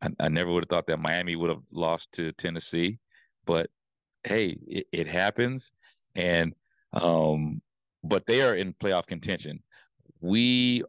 [0.00, 2.98] I, I never would have thought that Miami would have lost to Tennessee,
[3.46, 3.68] but
[4.22, 5.72] hey, it, it happens,
[6.14, 6.54] and
[6.92, 7.60] um,
[8.02, 9.62] but they are in playoff contention.
[10.20, 10.82] We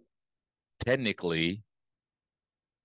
[0.86, 1.64] technically,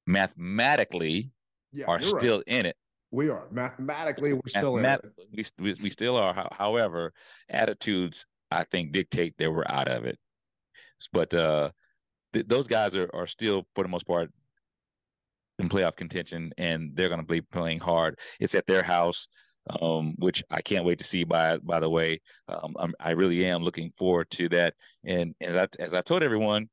[0.07, 1.31] mathematically,
[1.73, 2.59] yeah, are still right.
[2.59, 2.77] in it.
[3.13, 5.01] We are mathematically we're still in it.
[5.33, 6.49] We, we, we still are.
[6.53, 7.13] However,
[7.49, 10.19] attitudes I think dictate that we're out of it.
[11.13, 11.71] But uh,
[12.33, 14.31] th- those guys are, are still, for the most part,
[15.59, 18.19] in playoff contention, and they're going to be playing hard.
[18.41, 19.29] It's at their house,
[19.81, 21.25] um, which I can't wait to see.
[21.25, 24.75] By by the way, um, i really am looking forward to that.
[25.05, 26.69] And, and as, I, as I told everyone,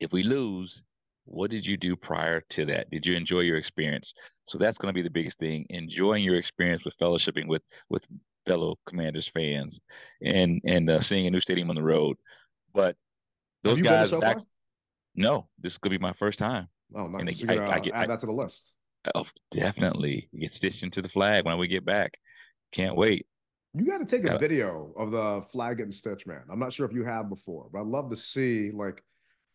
[0.00, 0.82] if we lose,
[1.30, 2.90] what did you do prior to that?
[2.90, 4.14] Did you enjoy your experience?
[4.46, 8.06] So that's going to be the biggest thing: enjoying your experience with fellowshipping with with
[8.46, 9.80] fellow Commanders fans
[10.22, 12.16] and and uh, seeing a new stadium on the road.
[12.74, 12.96] But
[13.62, 14.38] those guys, so back,
[15.14, 16.68] no, this could be my first time.
[16.94, 17.40] Oh, nice.
[17.42, 18.72] And I, I, I, get, add that to the list.
[19.14, 22.18] Oh, definitely get stitched into the flag when we get back.
[22.72, 23.26] Can't wait.
[23.72, 26.42] You got to take a video of the flag getting stitched, man.
[26.50, 29.04] I'm not sure if you have before, but I'd love to see like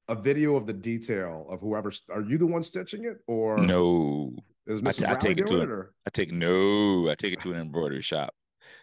[0.08, 1.91] a video of the detail of whoever.
[2.10, 4.34] Are you the one stitching it, or no?
[4.68, 5.08] Is Mrs.
[5.08, 5.93] I, take it to it, or?
[6.08, 7.10] I take no.
[7.10, 8.34] I take it to an embroidery shop.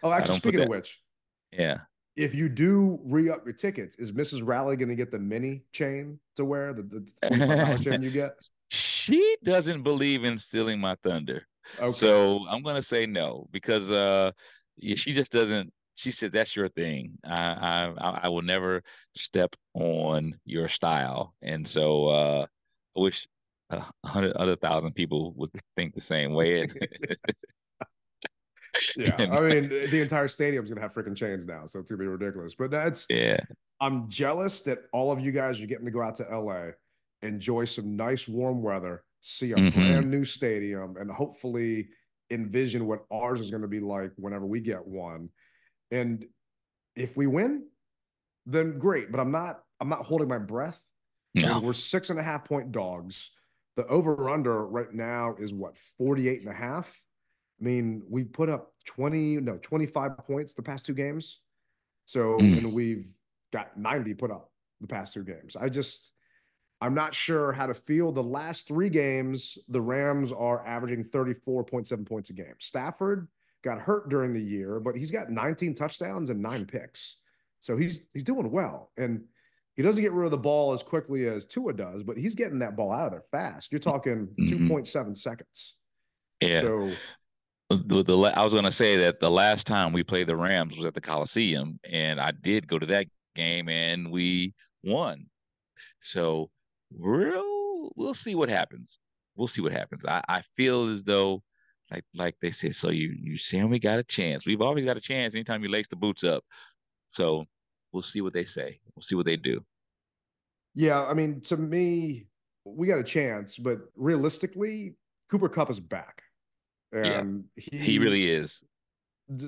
[0.01, 0.99] Oh, actually, speaking of which,
[1.51, 1.77] yeah.
[2.15, 4.41] If you do re up your tickets, is Mrs.
[4.45, 8.35] Riley going to get the mini chain to wear the, the $45 chain you get?
[8.69, 11.47] She doesn't believe in stealing my thunder.
[11.79, 11.91] Okay.
[11.91, 14.31] So I'm going to say no because uh,
[14.79, 15.73] she just doesn't.
[15.95, 17.17] She said that's your thing.
[17.23, 18.81] I I I will never
[19.15, 22.45] step on your style, and so uh,
[22.97, 23.27] I wish
[23.69, 26.67] a hundred other thousand people would think the same way.
[28.95, 32.07] yeah, I mean, the entire stadium's gonna have freaking chains now, so it's gonna be
[32.07, 32.55] ridiculous.
[32.55, 33.39] But that's yeah.
[33.79, 36.71] I'm jealous that all of you guys are getting to go out to LA,
[37.21, 39.79] enjoy some nice warm weather, see a mm-hmm.
[39.79, 41.89] brand new stadium, and hopefully
[42.31, 45.29] envision what ours is going to be like whenever we get one.
[45.93, 46.25] And
[46.95, 47.67] if we win,
[48.45, 49.11] then great.
[49.11, 49.61] But I'm not.
[49.79, 50.81] I'm not holding my breath.
[51.35, 51.59] No.
[51.59, 53.31] We're six and a half point dogs.
[53.75, 57.01] The over under right now is what 48 and a half.
[57.59, 61.39] I mean, we put up 20, no, 25 points the past two games.
[62.05, 62.57] So, mm.
[62.59, 63.07] and we've
[63.51, 65.55] got 90 put up the past two games.
[65.55, 66.11] I just,
[66.81, 68.11] I'm not sure how to feel.
[68.11, 72.55] The last three games, the Rams are averaging 34.7 points a game.
[72.59, 73.27] Stafford
[73.63, 77.15] got hurt during the year, but he's got 19 touchdowns and nine picks.
[77.59, 78.91] So he's he's doing well.
[78.97, 79.23] And
[79.75, 82.59] he doesn't get rid of the ball as quickly as Tua does, but he's getting
[82.59, 83.71] that ball out of there fast.
[83.71, 84.71] You're talking mm-hmm.
[84.71, 85.75] 2.7 seconds.
[86.41, 86.61] Yeah.
[86.61, 86.91] So
[87.69, 90.75] the, the, I was going to say that the last time we played the Rams
[90.75, 94.53] was at the Coliseum, and I did go to that game, and we
[94.83, 95.25] won.
[96.01, 96.49] So
[96.91, 98.99] we'll we'll see what happens.
[99.35, 100.05] We'll see what happens.
[100.05, 101.41] I, I feel as though,
[101.91, 104.45] like like they said, so you you saying we got a chance.
[104.45, 106.43] We've always got a chance anytime you lace the boots up.
[107.09, 107.45] So
[107.91, 108.79] we'll see what they say.
[108.95, 109.63] We'll see what they do.
[110.75, 112.25] Yeah, I mean, to me,
[112.65, 114.95] we got a chance, but realistically,
[115.29, 116.23] Cooper Kupp is back.
[116.91, 118.63] And yeah, he, he really is.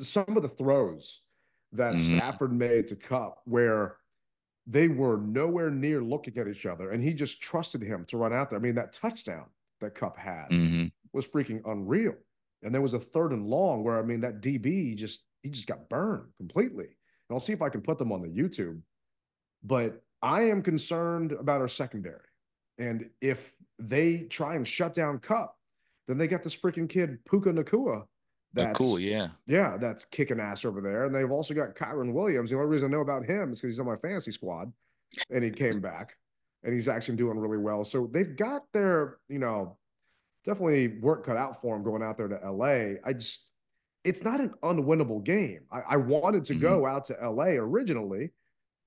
[0.01, 1.21] Some of the throws
[1.73, 2.17] that mm-hmm.
[2.17, 3.97] Stafford made to Kupp, where
[4.67, 8.33] they were nowhere near looking at each other, and he just trusted him to run
[8.33, 8.59] out there.
[8.59, 9.45] I mean, that touchdown
[9.81, 10.85] that Kupp had mm-hmm.
[11.15, 12.13] Was freaking unreal.
[12.61, 15.67] And there was a third and long where I mean that DB just he just
[15.67, 16.85] got burned completely.
[16.85, 18.81] And I'll see if I can put them on the YouTube.
[19.63, 22.27] But I am concerned about our secondary.
[22.77, 25.55] And if they try and shut down Kupp,
[26.07, 28.03] then they got this freaking kid Puka Nacua.
[28.53, 29.29] That's cool, yeah.
[29.47, 31.05] Yeah, that's kicking ass over there.
[31.05, 32.49] And they've also got Kyren Williams.
[32.49, 34.71] The only reason I know about him is because he's on my fantasy squad
[35.29, 36.15] and he came back
[36.63, 37.83] and he's actually doing really well.
[37.83, 39.77] So they've got their, you know,
[40.45, 42.97] definitely work cut out for him going out there to LA.
[43.03, 43.47] I just,
[44.03, 45.61] it's not an unwinnable game.
[45.71, 46.61] I, I wanted to mm-hmm.
[46.61, 48.31] go out to LA originally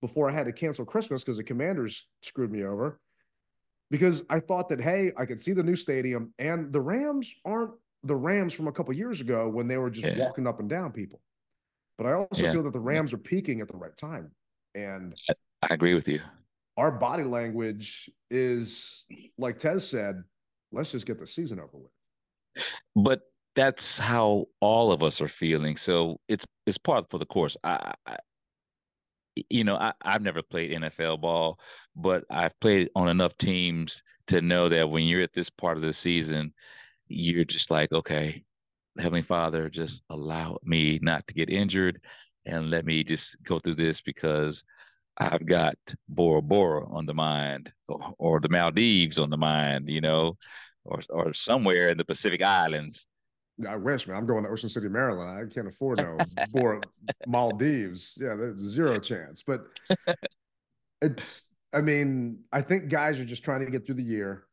[0.01, 3.01] before I had to cancel Christmas because the Commanders screwed me over.
[3.91, 7.73] Because I thought that, hey, I could see the new stadium and the Rams aren't
[8.05, 10.19] the Rams from a couple years ago when they were just yeah.
[10.19, 11.21] walking up and down people.
[11.97, 12.53] But I also yeah.
[12.53, 14.31] feel that the Rams are peaking at the right time.
[14.75, 15.17] And
[15.63, 16.21] I agree with you.
[16.77, 19.05] Our body language is,
[19.37, 20.23] like Tez said,
[20.73, 22.65] let's just get the season over with.
[22.95, 23.21] But
[23.55, 25.77] that's how all of us are feeling.
[25.77, 27.57] So it's it's part for the course.
[27.65, 28.19] I, I
[29.51, 31.59] you know, I, I've never played NFL ball,
[31.95, 35.83] but I've played on enough teams to know that when you're at this part of
[35.83, 36.53] the season,
[37.07, 38.45] you're just like, okay,
[38.99, 42.01] Heavenly Father, just allow me not to get injured
[42.47, 44.65] and let me just go through this because
[45.19, 45.77] I've got
[46.09, 50.37] Bora Bora on the mind or, or the Maldives on the mind, you know,
[50.85, 53.07] or or somewhere in the Pacific Islands.
[53.67, 54.17] I wish, man.
[54.17, 55.31] I'm going to Ocean City, Maryland.
[55.31, 56.17] I can't afford no
[56.53, 56.81] Bora
[57.27, 58.15] Maldives.
[58.17, 59.43] Yeah, there's zero chance.
[59.45, 59.67] But
[61.03, 64.45] it's, I mean, I think guys are just trying to get through the year.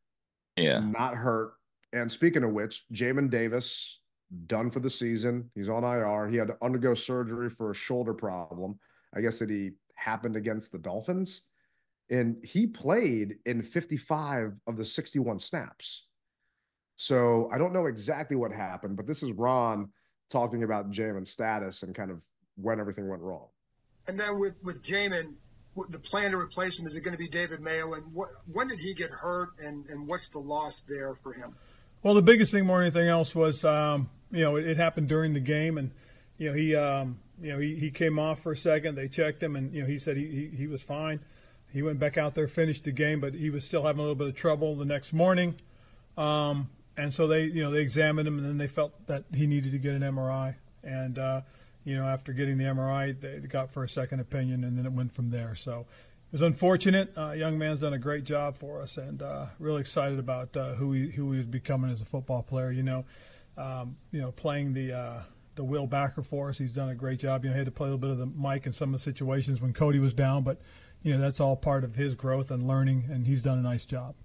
[0.57, 0.79] Yeah.
[0.79, 1.53] Not hurt.
[1.93, 3.99] And speaking of which, Jamin Davis
[4.47, 5.51] done for the season.
[5.53, 6.27] He's on IR.
[6.27, 8.79] He had to undergo surgery for a shoulder problem.
[9.15, 11.41] I guess that he happened against the Dolphins.
[12.09, 16.03] And he played in 55 of the 61 snaps.
[16.97, 19.89] So I don't know exactly what happened, but this is Ron
[20.29, 22.21] talking about Jamin's status and kind of
[22.55, 23.47] when everything went wrong.
[24.07, 25.33] And then with, with Jamin,
[25.89, 27.93] the plan to replace him, is it going to be David Mayo?
[27.93, 31.55] And what, when did he get hurt and, and what's the loss there for him?
[32.03, 35.07] Well, the biggest thing more than anything else was, um, you know, it, it, happened
[35.07, 35.89] during the game, and
[36.37, 38.95] you know he, um, you know, he, he came off for a second.
[38.95, 41.19] They checked him, and you know he said he, he, he was fine.
[41.71, 44.15] He went back out there, finished the game, but he was still having a little
[44.15, 45.55] bit of trouble the next morning.
[46.17, 49.47] Um, and so they, you know, they examined him, and then they felt that he
[49.47, 50.55] needed to get an MRI.
[50.83, 51.41] And uh,
[51.83, 54.91] you know, after getting the MRI, they got for a second opinion, and then it
[54.91, 55.55] went from there.
[55.55, 57.11] So it was unfortunate.
[57.17, 60.73] Uh, young man's done a great job for us, and uh, really excited about uh,
[60.73, 62.71] who he who he is becoming as a football player.
[62.71, 63.05] You know,
[63.57, 65.19] um, you know, playing the uh,
[65.55, 66.57] the Will backer for us.
[66.57, 67.43] He's done a great job.
[67.43, 68.99] You know, he had to play a little bit of the Mike in some of
[68.99, 70.61] the situations when Cody was down, but
[71.01, 73.85] you know that's all part of his growth and learning, and he's done a nice
[73.85, 74.15] job.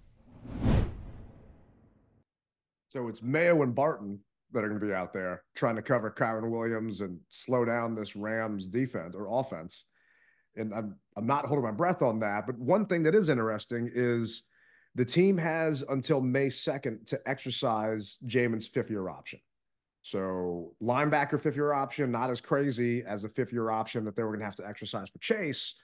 [2.89, 4.19] So it's Mayo and Barton
[4.53, 7.95] that are going to be out there trying to cover Kyren Williams and slow down
[7.95, 9.85] this Rams defense or offense
[10.57, 12.47] and I'm I'm not holding my breath on that.
[12.47, 14.43] But one thing that is interesting is
[14.95, 19.41] the team has until May 2nd to exercise Jamin's fifth year option.
[20.03, 24.23] So linebacker fifth year option, not as crazy as a fifth year option that they
[24.23, 25.75] were going to have to exercise for Chase.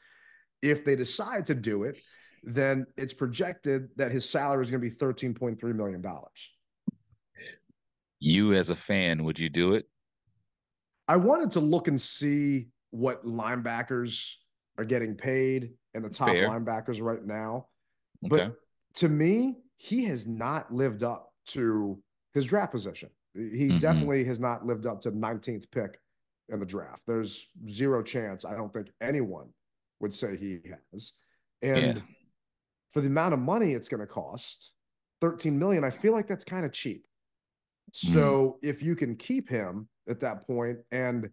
[0.62, 1.99] If they decide to do it,
[2.43, 6.05] then it's projected that his salary is going to be $13.3 million.
[8.21, 9.87] You as a fan, would you do it?
[11.09, 14.33] I wanted to look and see what linebackers
[14.79, 16.49] are getting paid and the top Fair.
[16.49, 17.67] linebackers right now.
[18.25, 18.47] Okay.
[18.47, 18.55] But
[18.97, 22.01] to me, he has not lived up to
[22.33, 23.11] his draft position.
[23.37, 23.78] He mm-hmm.
[23.78, 26.01] definitely has not lived up to 19th pick
[26.49, 27.03] in the draft.
[27.07, 28.45] There's zero chance.
[28.45, 29.49] I don't think anyone
[30.01, 30.61] would say he
[30.93, 31.12] has.
[31.62, 32.03] And yeah.
[32.93, 34.72] for the amount of money it's going to cost,
[35.20, 37.07] 13 million, I feel like that's kind of cheap.
[37.93, 38.68] So mm.
[38.68, 41.30] if you can keep him at that point and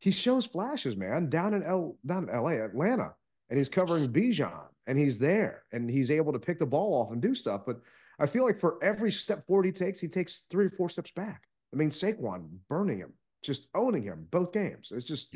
[0.00, 3.12] he shows flashes, man, down in L down in LA, Atlanta,
[3.50, 7.12] and he's covering Bijan and he's there and he's able to pick the ball off
[7.12, 7.62] and do stuff.
[7.66, 7.80] But
[8.22, 11.10] I feel like for every step forward he takes, he takes three or four steps
[11.10, 11.42] back.
[11.74, 13.12] I mean, Saquon burning him,
[13.42, 14.92] just owning him both games.
[14.94, 15.34] It's just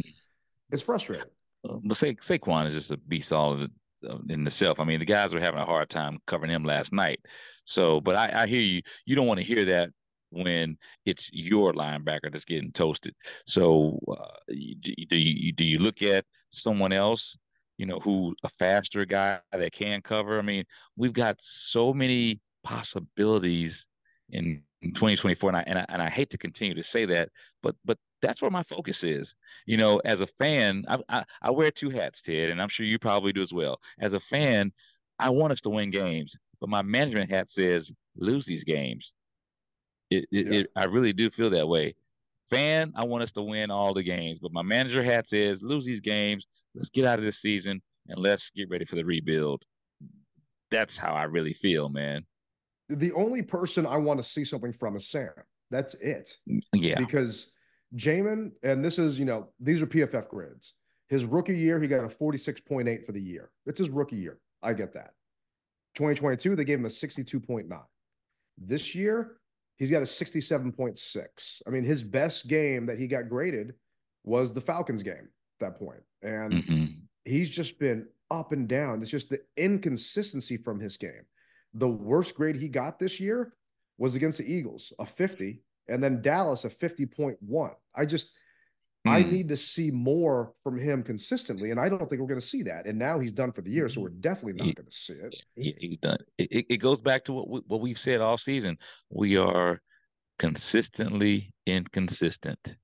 [0.71, 1.27] it's frustrating.
[1.65, 3.61] But Sa- Saquon is just a beast all
[4.29, 4.79] in itself.
[4.79, 7.19] I mean, the guys were having a hard time covering him last night.
[7.65, 8.83] So, but I, I hear you.
[9.05, 9.91] You don't want to hear that
[10.31, 13.15] when it's your linebacker that's getting toasted.
[13.47, 17.37] So uh, do you do you look at someone else,
[17.79, 20.39] you know, who a faster guy that can cover?
[20.39, 20.65] I mean,
[20.97, 23.87] we've got so many possibilities
[24.31, 27.31] in, in 2024, and I, and I and I hate to continue to say that,
[27.63, 29.35] but but that's where my focus is.
[29.67, 32.85] You know, as a fan, I, I, I wear two hats, Ted, and I'm sure
[32.85, 33.79] you probably do as well.
[34.01, 34.73] As a fan,
[35.19, 39.15] I want us to win games, but my management hat says lose these games.
[40.11, 40.59] It, it, yeah.
[40.61, 41.95] it, I really do feel that way.
[42.51, 45.85] Fan, I want us to win all the games, but my manager hat says lose
[45.85, 46.47] these games.
[46.75, 49.63] Let's get out of this season and let's get ready for the rebuild.
[50.71, 52.25] That's how I really feel, man.
[52.89, 55.31] The only person I want to see something from is Sam.
[55.71, 56.35] That's it.
[56.73, 56.99] Yeah.
[56.99, 57.49] Because
[57.97, 60.75] Jamin, and this is, you know, these are PFF grades.
[61.09, 63.51] His rookie year, he got a 46.8 for the year.
[63.65, 64.39] It's his rookie year.
[64.63, 65.13] I get that.
[65.95, 67.67] 2022, they gave him a 62.9.
[68.59, 69.37] This year,
[69.77, 71.63] he's got a 67.6.
[71.67, 73.75] I mean, his best game that he got graded
[74.25, 75.29] was the Falcons game
[75.61, 76.03] at that point.
[76.23, 76.85] And mm-hmm.
[77.25, 79.01] he's just been up and down.
[79.01, 81.25] It's just the inconsistency from his game.
[81.79, 83.55] The worst grade he got this year
[83.99, 87.71] was against the Eagles, a 50, and then Dallas, a 50.1.
[87.95, 88.31] I just,
[89.07, 89.11] mm.
[89.11, 89.31] I hmm.
[89.31, 92.63] need to see more from him consistently, and I don't think we're going to see
[92.65, 92.87] that.
[92.87, 95.35] And now he's done for the year, so we're definitely not going to see it.
[95.55, 96.19] He, he's done.
[96.39, 98.79] It, it goes back to what we, what we've said all season.
[99.11, 99.81] We are
[100.39, 102.77] consistently inconsistent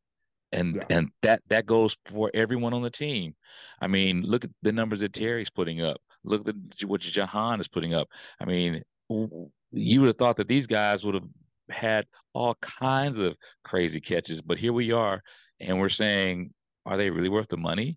[0.53, 0.97] and yeah.
[0.97, 3.35] and that that goes for everyone on the team.
[3.81, 6.01] I mean, look at the numbers that Terry's putting up.
[6.25, 6.55] Look at
[6.85, 8.09] what Jahan is putting up.
[8.41, 11.29] I mean, you would have thought that these guys would have
[11.69, 15.23] had all kinds of crazy catches, but here we are,
[15.61, 16.53] and we're saying,
[16.87, 17.97] are they really worth the money?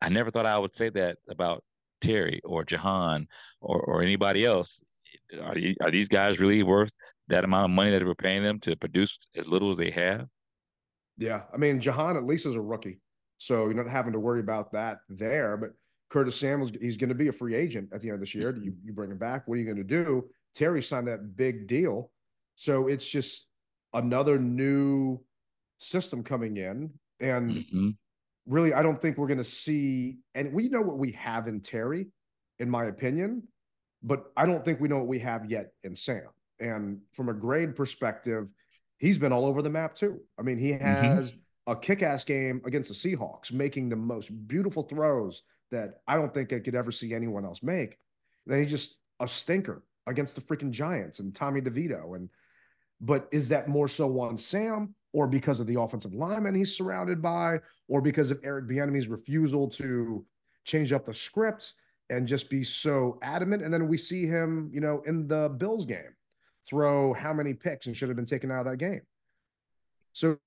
[0.00, 1.62] I never thought I would say that about
[2.00, 3.28] Terry or Jahan
[3.60, 4.82] or or anybody else.
[5.40, 6.92] Are, are these guys really worth
[7.28, 10.26] that amount of money that we're paying them to produce as little as they have?
[11.18, 13.00] Yeah, I mean, Jahan at least is a rookie,
[13.38, 15.56] so you're not having to worry about that there.
[15.56, 15.70] But
[16.12, 18.52] Curtis Samuels, he's going to be a free agent at the end of this year.
[18.52, 19.48] Do you, you bring him back?
[19.48, 20.28] What are you going to do?
[20.54, 22.10] Terry signed that big deal,
[22.54, 23.46] so it's just
[23.94, 25.18] another new
[25.78, 26.90] system coming in,
[27.20, 27.88] and mm-hmm.
[28.46, 30.18] really, I don't think we're going to see.
[30.34, 32.08] And we know what we have in Terry,
[32.58, 33.44] in my opinion,
[34.02, 36.28] but I don't think we know what we have yet in Sam.
[36.60, 38.52] And from a grade perspective,
[38.98, 40.20] he's been all over the map too.
[40.38, 40.84] I mean, he mm-hmm.
[40.84, 41.72] has mm-hmm.
[41.72, 45.42] a kick-ass game against the Seahawks, making the most beautiful throws
[45.72, 47.98] that I don't think I could ever see anyone else make.
[48.46, 52.14] Then he's just a stinker against the freaking Giants and Tommy DeVito.
[52.16, 52.28] And
[53.00, 57.20] but is that more so on Sam or because of the offensive lineman he's surrounded
[57.20, 60.24] by, or because of Eric Bieniemy's refusal to
[60.64, 61.74] change up the script
[62.08, 63.62] and just be so adamant?
[63.62, 66.14] And then we see him, you know, in the Bills game
[66.66, 69.02] throw how many picks and should have been taken out of that game.
[70.12, 70.38] So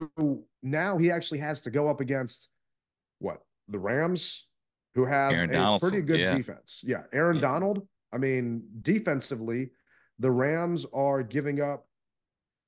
[0.63, 2.49] now he actually has to go up against
[3.19, 4.45] what the Rams,
[4.95, 6.35] who have Aaron a Donaldson, pretty good yeah.
[6.35, 6.81] defense.
[6.83, 7.41] Yeah, Aaron yeah.
[7.41, 7.87] Donald.
[8.13, 9.71] I mean, defensively,
[10.19, 11.87] the Rams are giving up.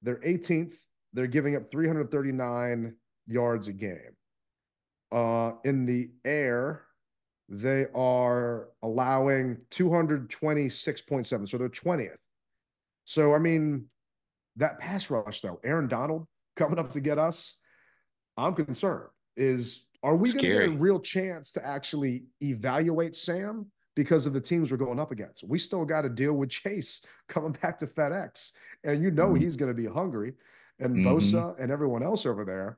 [0.02, 0.74] They're 18th.
[1.14, 2.94] They're giving up 339
[3.28, 4.16] yards a game.
[5.12, 6.84] Uh, in the air,
[7.48, 11.50] they are allowing 226.7.
[11.50, 12.18] So they're 20th.
[13.06, 13.86] So, I mean,
[14.58, 17.56] that pass rush, though, Aaron Donald coming up to get us,
[18.36, 19.10] I'm concerned.
[19.38, 24.34] Is are we going to get a real chance to actually evaluate Sam because of
[24.34, 25.44] the teams we're going up against?
[25.44, 28.52] We still got to deal with Chase coming back to FedEx,
[28.84, 29.44] and you know mm-hmm.
[29.44, 30.34] he's going to be hungry,
[30.80, 31.08] and mm-hmm.
[31.08, 32.78] Bosa and everyone else over there.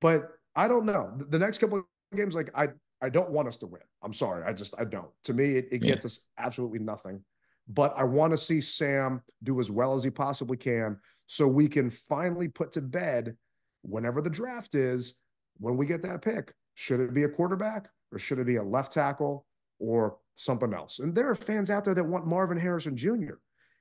[0.00, 1.12] But I don't know.
[1.30, 1.84] The next couple of
[2.16, 2.68] games, like I,
[3.00, 3.82] I don't want us to win.
[4.02, 4.44] I'm sorry.
[4.44, 5.08] I just I don't.
[5.24, 5.92] To me, it, it yeah.
[5.94, 7.24] gets us absolutely nothing
[7.68, 11.68] but I want to see Sam do as well as he possibly can so we
[11.68, 13.36] can finally put to bed
[13.82, 15.14] whenever the draft is
[15.58, 16.52] when we get that pick.
[16.74, 19.46] Should it be a quarterback or should it be a left tackle
[19.78, 20.98] or something else?
[20.98, 23.34] And there are fans out there that want Marvin Harrison Jr.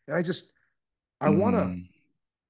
[0.08, 0.52] And I just,
[1.20, 1.40] I mm.
[1.40, 1.76] want to,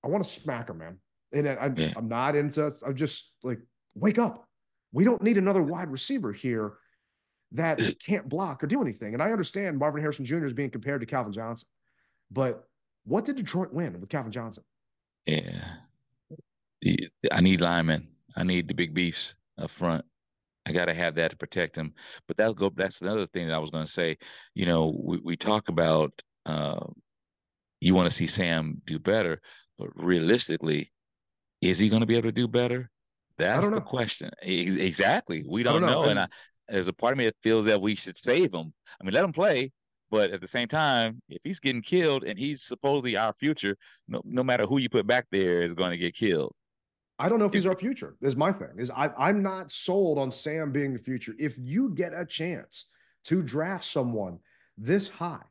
[0.03, 0.97] I want to smack him, man.
[1.31, 1.93] And I, am yeah.
[2.01, 3.59] not into, I'm just like,
[3.95, 4.47] wake up.
[4.91, 6.73] We don't need another wide receiver here
[7.53, 9.13] that can't block or do anything.
[9.13, 10.45] And I understand Marvin Harrison Jr.
[10.45, 11.67] is being compared to Calvin Johnson,
[12.31, 12.67] but
[13.05, 14.63] what did Detroit win with Calvin Johnson?
[15.25, 15.75] Yeah,
[17.31, 18.07] I need linemen.
[18.35, 20.05] I need the big beefs up front.
[20.65, 21.93] I got to have that to protect them.
[22.27, 22.71] But that'll go.
[22.73, 24.17] That's another thing that I was going to say.
[24.55, 26.85] You know, we, we talk about uh,
[27.79, 29.41] you want to see Sam do better,
[29.77, 30.91] but realistically,
[31.61, 32.89] is he going to be able to do better?
[33.37, 34.31] That's the question.
[34.41, 35.43] Exactly.
[35.47, 36.03] We don't, don't know.
[36.03, 36.09] know.
[36.09, 36.27] And, and I,
[36.69, 38.73] there's a part of me that feels that we should save him.
[38.99, 39.71] I mean, let him play,
[40.11, 43.75] but at the same time, if he's getting killed and he's supposedly our future,
[44.07, 46.53] no, no matter who you put back there is going to get killed.
[47.23, 48.15] I don't know if he's our future.
[48.21, 48.73] Is my thing.
[48.77, 51.33] Is I, I'm not sold on Sam being the future.
[51.39, 52.85] If you get a chance
[53.25, 54.39] to draft someone
[54.77, 55.45] this high,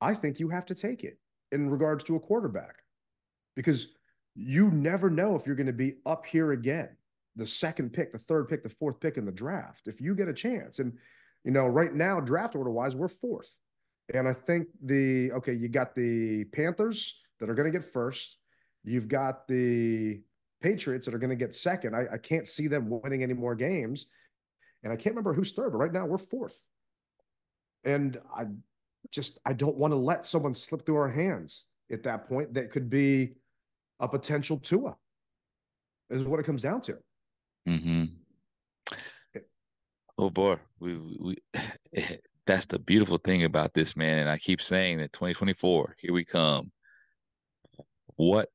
[0.00, 1.18] I think you have to take it
[1.50, 2.76] in regards to a quarterback,
[3.56, 3.88] because
[4.36, 6.90] you never know if you're going to be up here again
[7.34, 10.28] the second pick, the third pick, the fourth pick in the draft if you get
[10.28, 10.78] a chance.
[10.78, 10.92] And,
[11.44, 13.50] you know, right now, draft order wise, we're fourth.
[14.14, 18.36] And I think the, okay, you got the Panthers that are going to get first.
[18.84, 20.20] You've got the
[20.62, 21.94] Patriots that are going to get second.
[21.94, 24.06] I, I can't see them winning any more games.
[24.82, 26.56] And I can't remember who's third, but right now we're fourth.
[27.84, 28.46] And I
[29.10, 32.70] just, I don't want to let someone slip through our hands at that point that
[32.70, 33.34] could be
[34.00, 34.96] a potential Tua
[36.10, 36.98] is what it comes down to.
[37.68, 38.04] Mm-hmm.
[40.18, 41.36] Oh boy, we we
[42.46, 46.24] that's the beautiful thing about this man, and I keep saying that 2024, here we
[46.24, 46.70] come.
[48.14, 48.48] What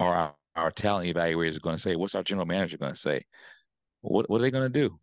[0.00, 1.96] are our, talent evaluators are going to say?
[1.96, 3.24] What's our general manager going to say?
[4.02, 4.98] What what are they going to do?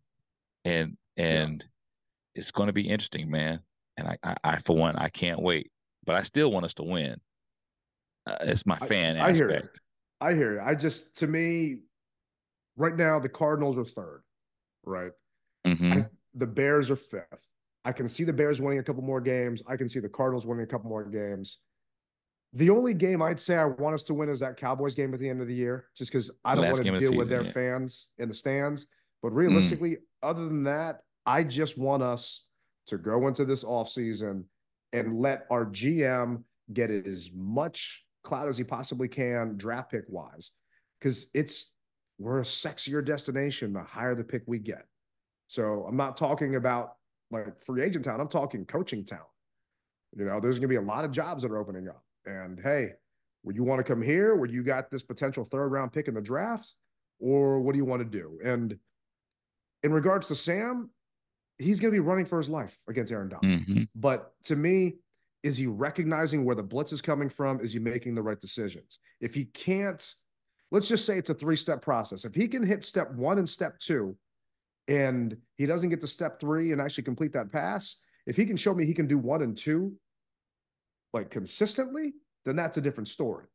[0.64, 2.40] And and yeah.
[2.40, 3.60] it's going to be interesting, man.
[3.96, 5.70] And I, I, I, for one, I can't wait.
[6.04, 7.20] But I still want us to win.
[8.26, 9.34] Uh, it's my fan I, aspect.
[9.34, 9.78] I hear it.
[10.20, 10.62] I hear it.
[10.64, 11.78] I just, to me,
[12.76, 14.22] right now the Cardinals are third,
[14.84, 15.12] right?
[15.66, 15.92] Mm-hmm.
[15.92, 17.46] I, the Bears are fifth.
[17.84, 19.62] I can see the Bears winning a couple more games.
[19.66, 21.58] I can see the Cardinals winning a couple more games.
[22.54, 25.20] The only game I'd say I want us to win is that Cowboys game at
[25.20, 27.44] the end of the year, just because I don't want to deal season, with their
[27.44, 27.52] yeah.
[27.52, 28.86] fans in the stands.
[29.22, 29.36] But mm.
[29.36, 29.98] realistically, mm.
[30.22, 32.44] other than that, I just want us
[32.88, 34.44] to go into this offseason
[34.92, 36.42] and let our GM
[36.72, 40.50] get as much clout as he possibly can draft pick wise.
[40.98, 41.72] Because it's
[42.18, 44.86] we're a sexier destination the higher the pick we get.
[45.46, 46.94] So I'm not talking about
[47.30, 48.20] like free agent town.
[48.20, 49.20] I'm talking coaching town.
[50.16, 52.04] You know, there's going to be a lot of jobs that are opening up.
[52.26, 52.92] And hey,
[53.42, 56.14] would you want to come here where you got this potential third round pick in
[56.14, 56.72] the draft?
[57.18, 58.38] Or what do you want to do?
[58.44, 58.76] And
[59.82, 60.90] in regards to Sam,
[61.58, 63.60] he's going to be running for his life against Aaron Donald.
[63.60, 63.82] Mm-hmm.
[63.94, 64.96] But to me,
[65.42, 67.60] is he recognizing where the blitz is coming from?
[67.60, 68.98] Is he making the right decisions?
[69.20, 70.14] If he can't,
[70.70, 72.24] let's just say it's a three step process.
[72.24, 74.16] If he can hit step one and step two,
[74.88, 77.96] and he doesn't get to step three and actually complete that pass,
[78.26, 79.92] if he can show me he can do one and two
[81.12, 83.46] like consistently, then that's a different story.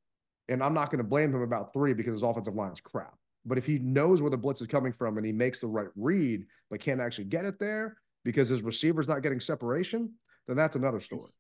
[0.50, 3.14] And I'm not going to blame him about three because his offensive line is crap.
[3.46, 5.88] But if he knows where the blitz is coming from and he makes the right
[5.96, 10.14] read, but can't actually get it there because his receiver's not getting separation,
[10.48, 11.32] then that's another story.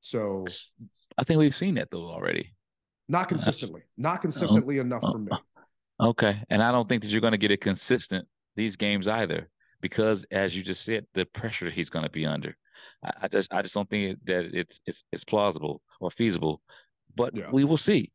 [0.00, 0.46] So
[1.16, 2.54] I think we've seen that though already.
[3.08, 3.82] Not uh, consistently.
[3.96, 5.32] Not uh, consistently enough uh, for me.
[6.00, 6.42] Okay.
[6.50, 8.26] And I don't think that you're going to get it consistent
[8.56, 9.48] these games either,
[9.80, 12.56] because as you just said, the pressure he's going to be under.
[13.04, 16.60] I, I, just I just don't think that it's it's it's plausible or feasible.
[17.16, 17.50] But yeah.
[17.52, 18.12] we will see.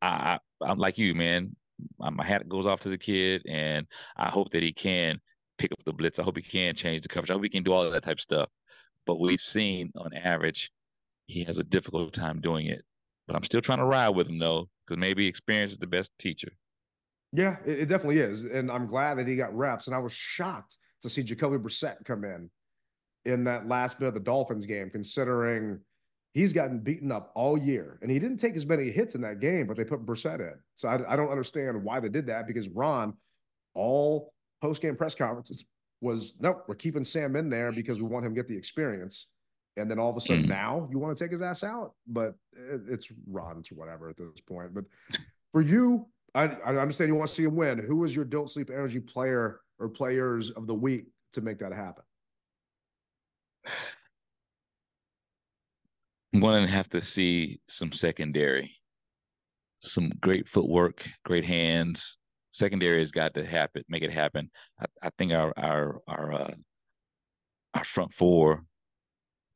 [0.00, 1.56] I, I I'm like you, man.
[1.98, 5.20] My hat goes off to the kid, and I hope that he can
[5.58, 6.18] pick up the blitz.
[6.18, 7.30] I hope he can change the coverage.
[7.30, 8.48] I hope he can do all of that type of stuff.
[9.06, 10.70] But we've seen on average,
[11.26, 12.82] he has a difficult time doing it.
[13.26, 16.10] But I'm still trying to ride with him though, because maybe experience is the best
[16.18, 16.52] teacher.
[17.32, 19.86] Yeah, it, it, definitely is, and I'm glad that he got reps.
[19.86, 22.50] And I was shocked to see Jacoby Brissett come in
[23.24, 25.78] in that last bit of the Dolphins game, considering
[26.32, 29.40] he's gotten beaten up all year, and he didn't take as many hits in that
[29.40, 30.54] game, but they put Brissett in.
[30.74, 33.14] So I, I don't understand why they did that because Ron,
[33.74, 35.64] all post game press conferences
[36.00, 39.28] was nope, we're keeping Sam in there because we want him to get the experience.
[39.76, 40.48] And then all of a sudden mm.
[40.48, 44.16] now you want to take his ass out, but it, it's Ron, it's whatever at
[44.16, 44.74] this point.
[44.74, 44.84] But
[45.52, 47.78] for you, I, I understand you want to see him win.
[47.78, 51.72] Who is your don't sleep energy player or players of the week to make that
[51.72, 52.04] happen?
[56.40, 58.74] Going to have to see some secondary,
[59.80, 62.16] some great footwork, great hands.
[62.52, 64.50] Secondary has got to happen, make it happen.
[64.80, 66.54] I, I think our our our uh,
[67.74, 68.64] our front four,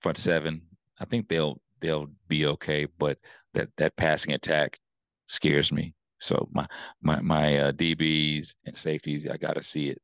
[0.03, 0.61] front seven,
[1.01, 2.87] I think they'll they'll be okay.
[2.99, 3.19] But
[3.55, 4.79] that that passing attack
[5.27, 5.95] scares me.
[6.19, 6.67] So my
[7.01, 9.99] my my uh, DBs and safeties, I got to see it.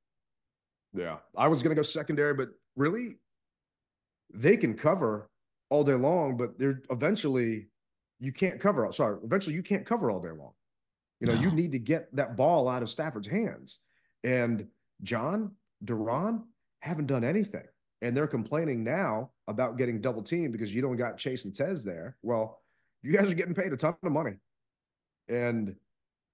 [0.95, 3.19] Yeah, I was gonna go secondary, but really,
[4.33, 5.29] they can cover
[5.73, 7.67] all day long, but they're eventually
[8.21, 8.87] you can't cover.
[8.93, 10.53] Sorry, eventually you can't cover all day long.
[11.19, 11.41] You know, no.
[11.41, 13.79] you need to get that ball out of Stafford's hands,
[14.23, 14.67] and
[15.03, 15.53] Jon
[15.83, 16.43] Daron
[16.81, 17.65] haven't done anything,
[18.03, 21.83] and they're complaining now about getting double teamed because you don't got Chase and Tez
[21.83, 22.19] there.
[22.23, 22.61] Well,
[23.03, 24.35] you guys are getting paid a ton of money,
[25.29, 25.75] and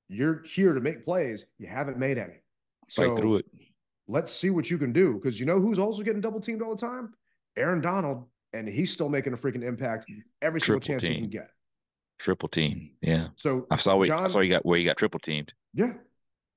[0.08, 1.46] you're here to make plays.
[1.58, 2.42] You haven't made any.
[2.90, 3.46] Fight so through it.
[4.08, 5.14] Let's see what you can do.
[5.14, 7.12] Because you know who's also getting double teamed all the time?
[7.56, 8.24] Aaron Donald.
[8.58, 10.10] And he's still making a freaking impact
[10.42, 11.12] every triple single chance team.
[11.12, 11.50] he can get.
[12.18, 12.90] Triple team.
[13.00, 13.28] Yeah.
[13.36, 15.52] So I saw, Jon, I saw you got where you got triple teamed.
[15.74, 15.92] Yeah.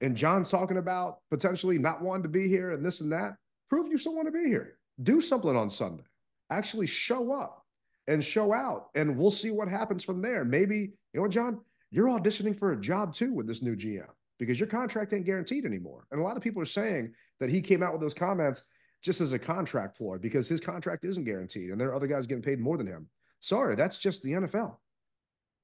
[0.01, 3.35] And Jon's talking about potentially not wanting to be here and this and that.
[3.69, 4.77] Prove you still want to be here.
[5.03, 6.03] Do something on Sunday.
[6.49, 7.63] Actually show up
[8.07, 8.87] and show out.
[8.95, 10.43] And we'll see what happens from there.
[10.43, 11.61] Maybe, you know what, Jon?
[11.91, 14.07] you're auditioning for a job too with this new GM
[14.39, 16.07] because your contract ain't guaranteed anymore.
[16.11, 18.63] And a lot of people are saying that he came out with those comments
[19.01, 22.27] just as a contract ploy because his contract isn't guaranteed and there are other guys
[22.27, 23.07] getting paid more than him.
[23.39, 24.75] Sorry, that's just the NFL.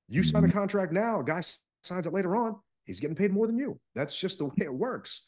[0.09, 0.57] You sign a mm-hmm.
[0.57, 1.41] contract now, a guy
[1.83, 3.79] signs it later on, he's getting paid more than you.
[3.93, 5.21] That's just the way it works.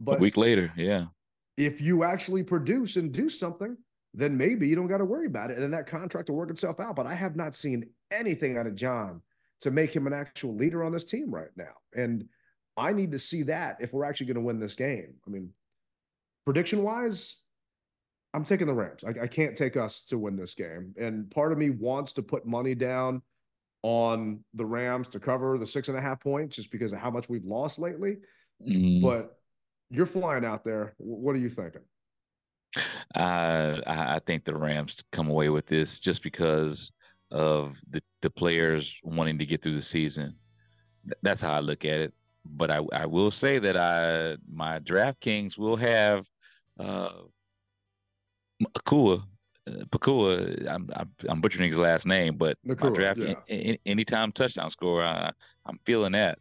[0.00, 1.06] But a week later, yeah.
[1.56, 3.76] If you actually produce and do something,
[4.14, 5.54] then maybe you don't got to worry about it.
[5.54, 6.96] And then that contract will work itself out.
[6.96, 9.20] But I have not seen anything out of Jon
[9.60, 11.72] to make him an actual leader on this team right now.
[11.94, 12.26] And
[12.76, 15.14] I need to see that if we're actually going to win this game.
[15.26, 15.50] I mean,
[16.44, 17.36] prediction wise,
[18.34, 19.04] I'm taking the Rams.
[19.04, 20.94] I, I, can't take us to win this game.
[20.98, 23.20] And part of me wants to put money down
[23.82, 27.10] on the Rams to cover the six and a half points just because of how
[27.10, 28.18] much we've lost lately.
[28.66, 29.02] Mm.
[29.02, 29.36] But
[29.90, 30.94] you're flying out there.
[30.98, 31.82] What are you thinking?
[33.14, 36.90] Uh, I think the Rams come away with this just because
[37.30, 40.36] of the, the players wanting to get through the season.
[41.22, 42.14] That's how I look at it.
[42.44, 46.26] But I, I will say that I my DraftKings will have
[46.80, 47.10] uh,
[48.76, 49.22] Akua,
[49.66, 50.68] uh, Pakua.
[50.68, 53.74] I'm, I'm, I'm butchering his last name, but Nacua, my draft yeah.
[53.86, 55.30] anytime touchdown score, I,
[55.66, 56.38] I'm feeling that.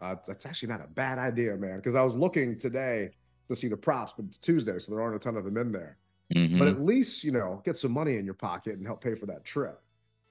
[0.00, 1.76] Uh, that's actually not a bad idea, man.
[1.76, 3.10] Because I was looking today
[3.48, 5.72] to see the props, but it's Tuesday, so there aren't a ton of them in
[5.72, 5.98] there.
[6.34, 6.58] Mm-hmm.
[6.58, 9.26] But at least you know, get some money in your pocket and help pay for
[9.26, 9.80] that trip.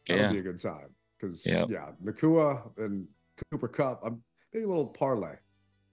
[0.07, 0.32] That'll yeah.
[0.32, 0.88] be a good time.
[1.20, 1.68] Because yep.
[1.70, 3.05] yeah, Nacua and
[3.51, 4.01] Cooper Kupp.
[4.03, 5.36] I'm maybe a little parlay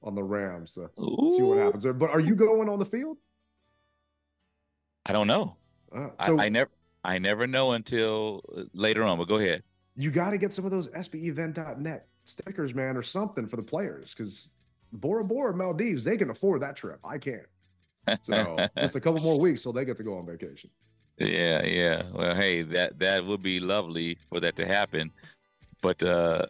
[0.03, 1.35] on the Rams to Ooh.
[1.37, 1.93] see what happens there.
[1.93, 3.19] But are you going on the field?
[5.07, 5.57] I don't know.
[5.95, 6.71] Uh, so I, I, never,
[7.05, 9.19] I never know until uh, later on.
[9.19, 9.63] But go ahead.
[9.95, 14.13] You got to get some of those SBEvent.net stickers, man, or something for the players
[14.15, 14.51] because
[14.93, 16.99] Bora Bora Maldives, they can afford that trip.
[17.05, 17.47] I can't.
[18.23, 20.71] So just a couple more weeks till they get to go on vacation.
[21.19, 22.03] Yeah, yeah.
[22.13, 25.13] Well, hey, that that would be lovely for that to happen.
[25.81, 26.47] But uh,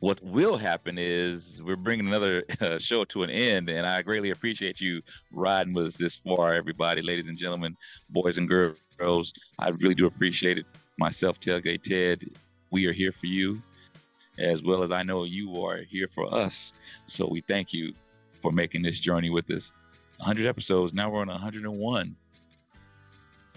[0.00, 4.30] what will happen is we're bringing another uh, show to an end, and I greatly
[4.30, 7.76] appreciate you riding with us this far, everybody, ladies and gentlemen,
[8.10, 9.32] boys and girls.
[9.58, 10.66] I really do appreciate it.
[10.98, 12.28] Myself, Tailgate Ted,
[12.70, 13.60] we are here for you,
[14.38, 16.74] as well as I know you are here for us.
[17.06, 17.92] So we thank you
[18.40, 19.72] for making this journey with us.
[20.18, 20.92] 100 episodes.
[20.92, 22.16] Now we're on 101.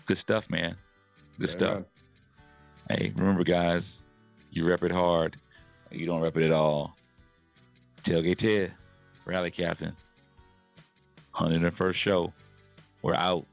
[0.06, 0.76] Good stuff, man.
[1.40, 1.52] Good yeah.
[1.52, 1.84] stuff.
[2.90, 4.04] Hey, remember, guys,
[4.52, 5.38] you rep it hard
[5.92, 6.96] you don't rep it at all.
[8.04, 8.74] Tailgate Ted,
[9.26, 9.96] Rally Captain,
[11.36, 12.34] 101st show.
[13.02, 13.46] We're out.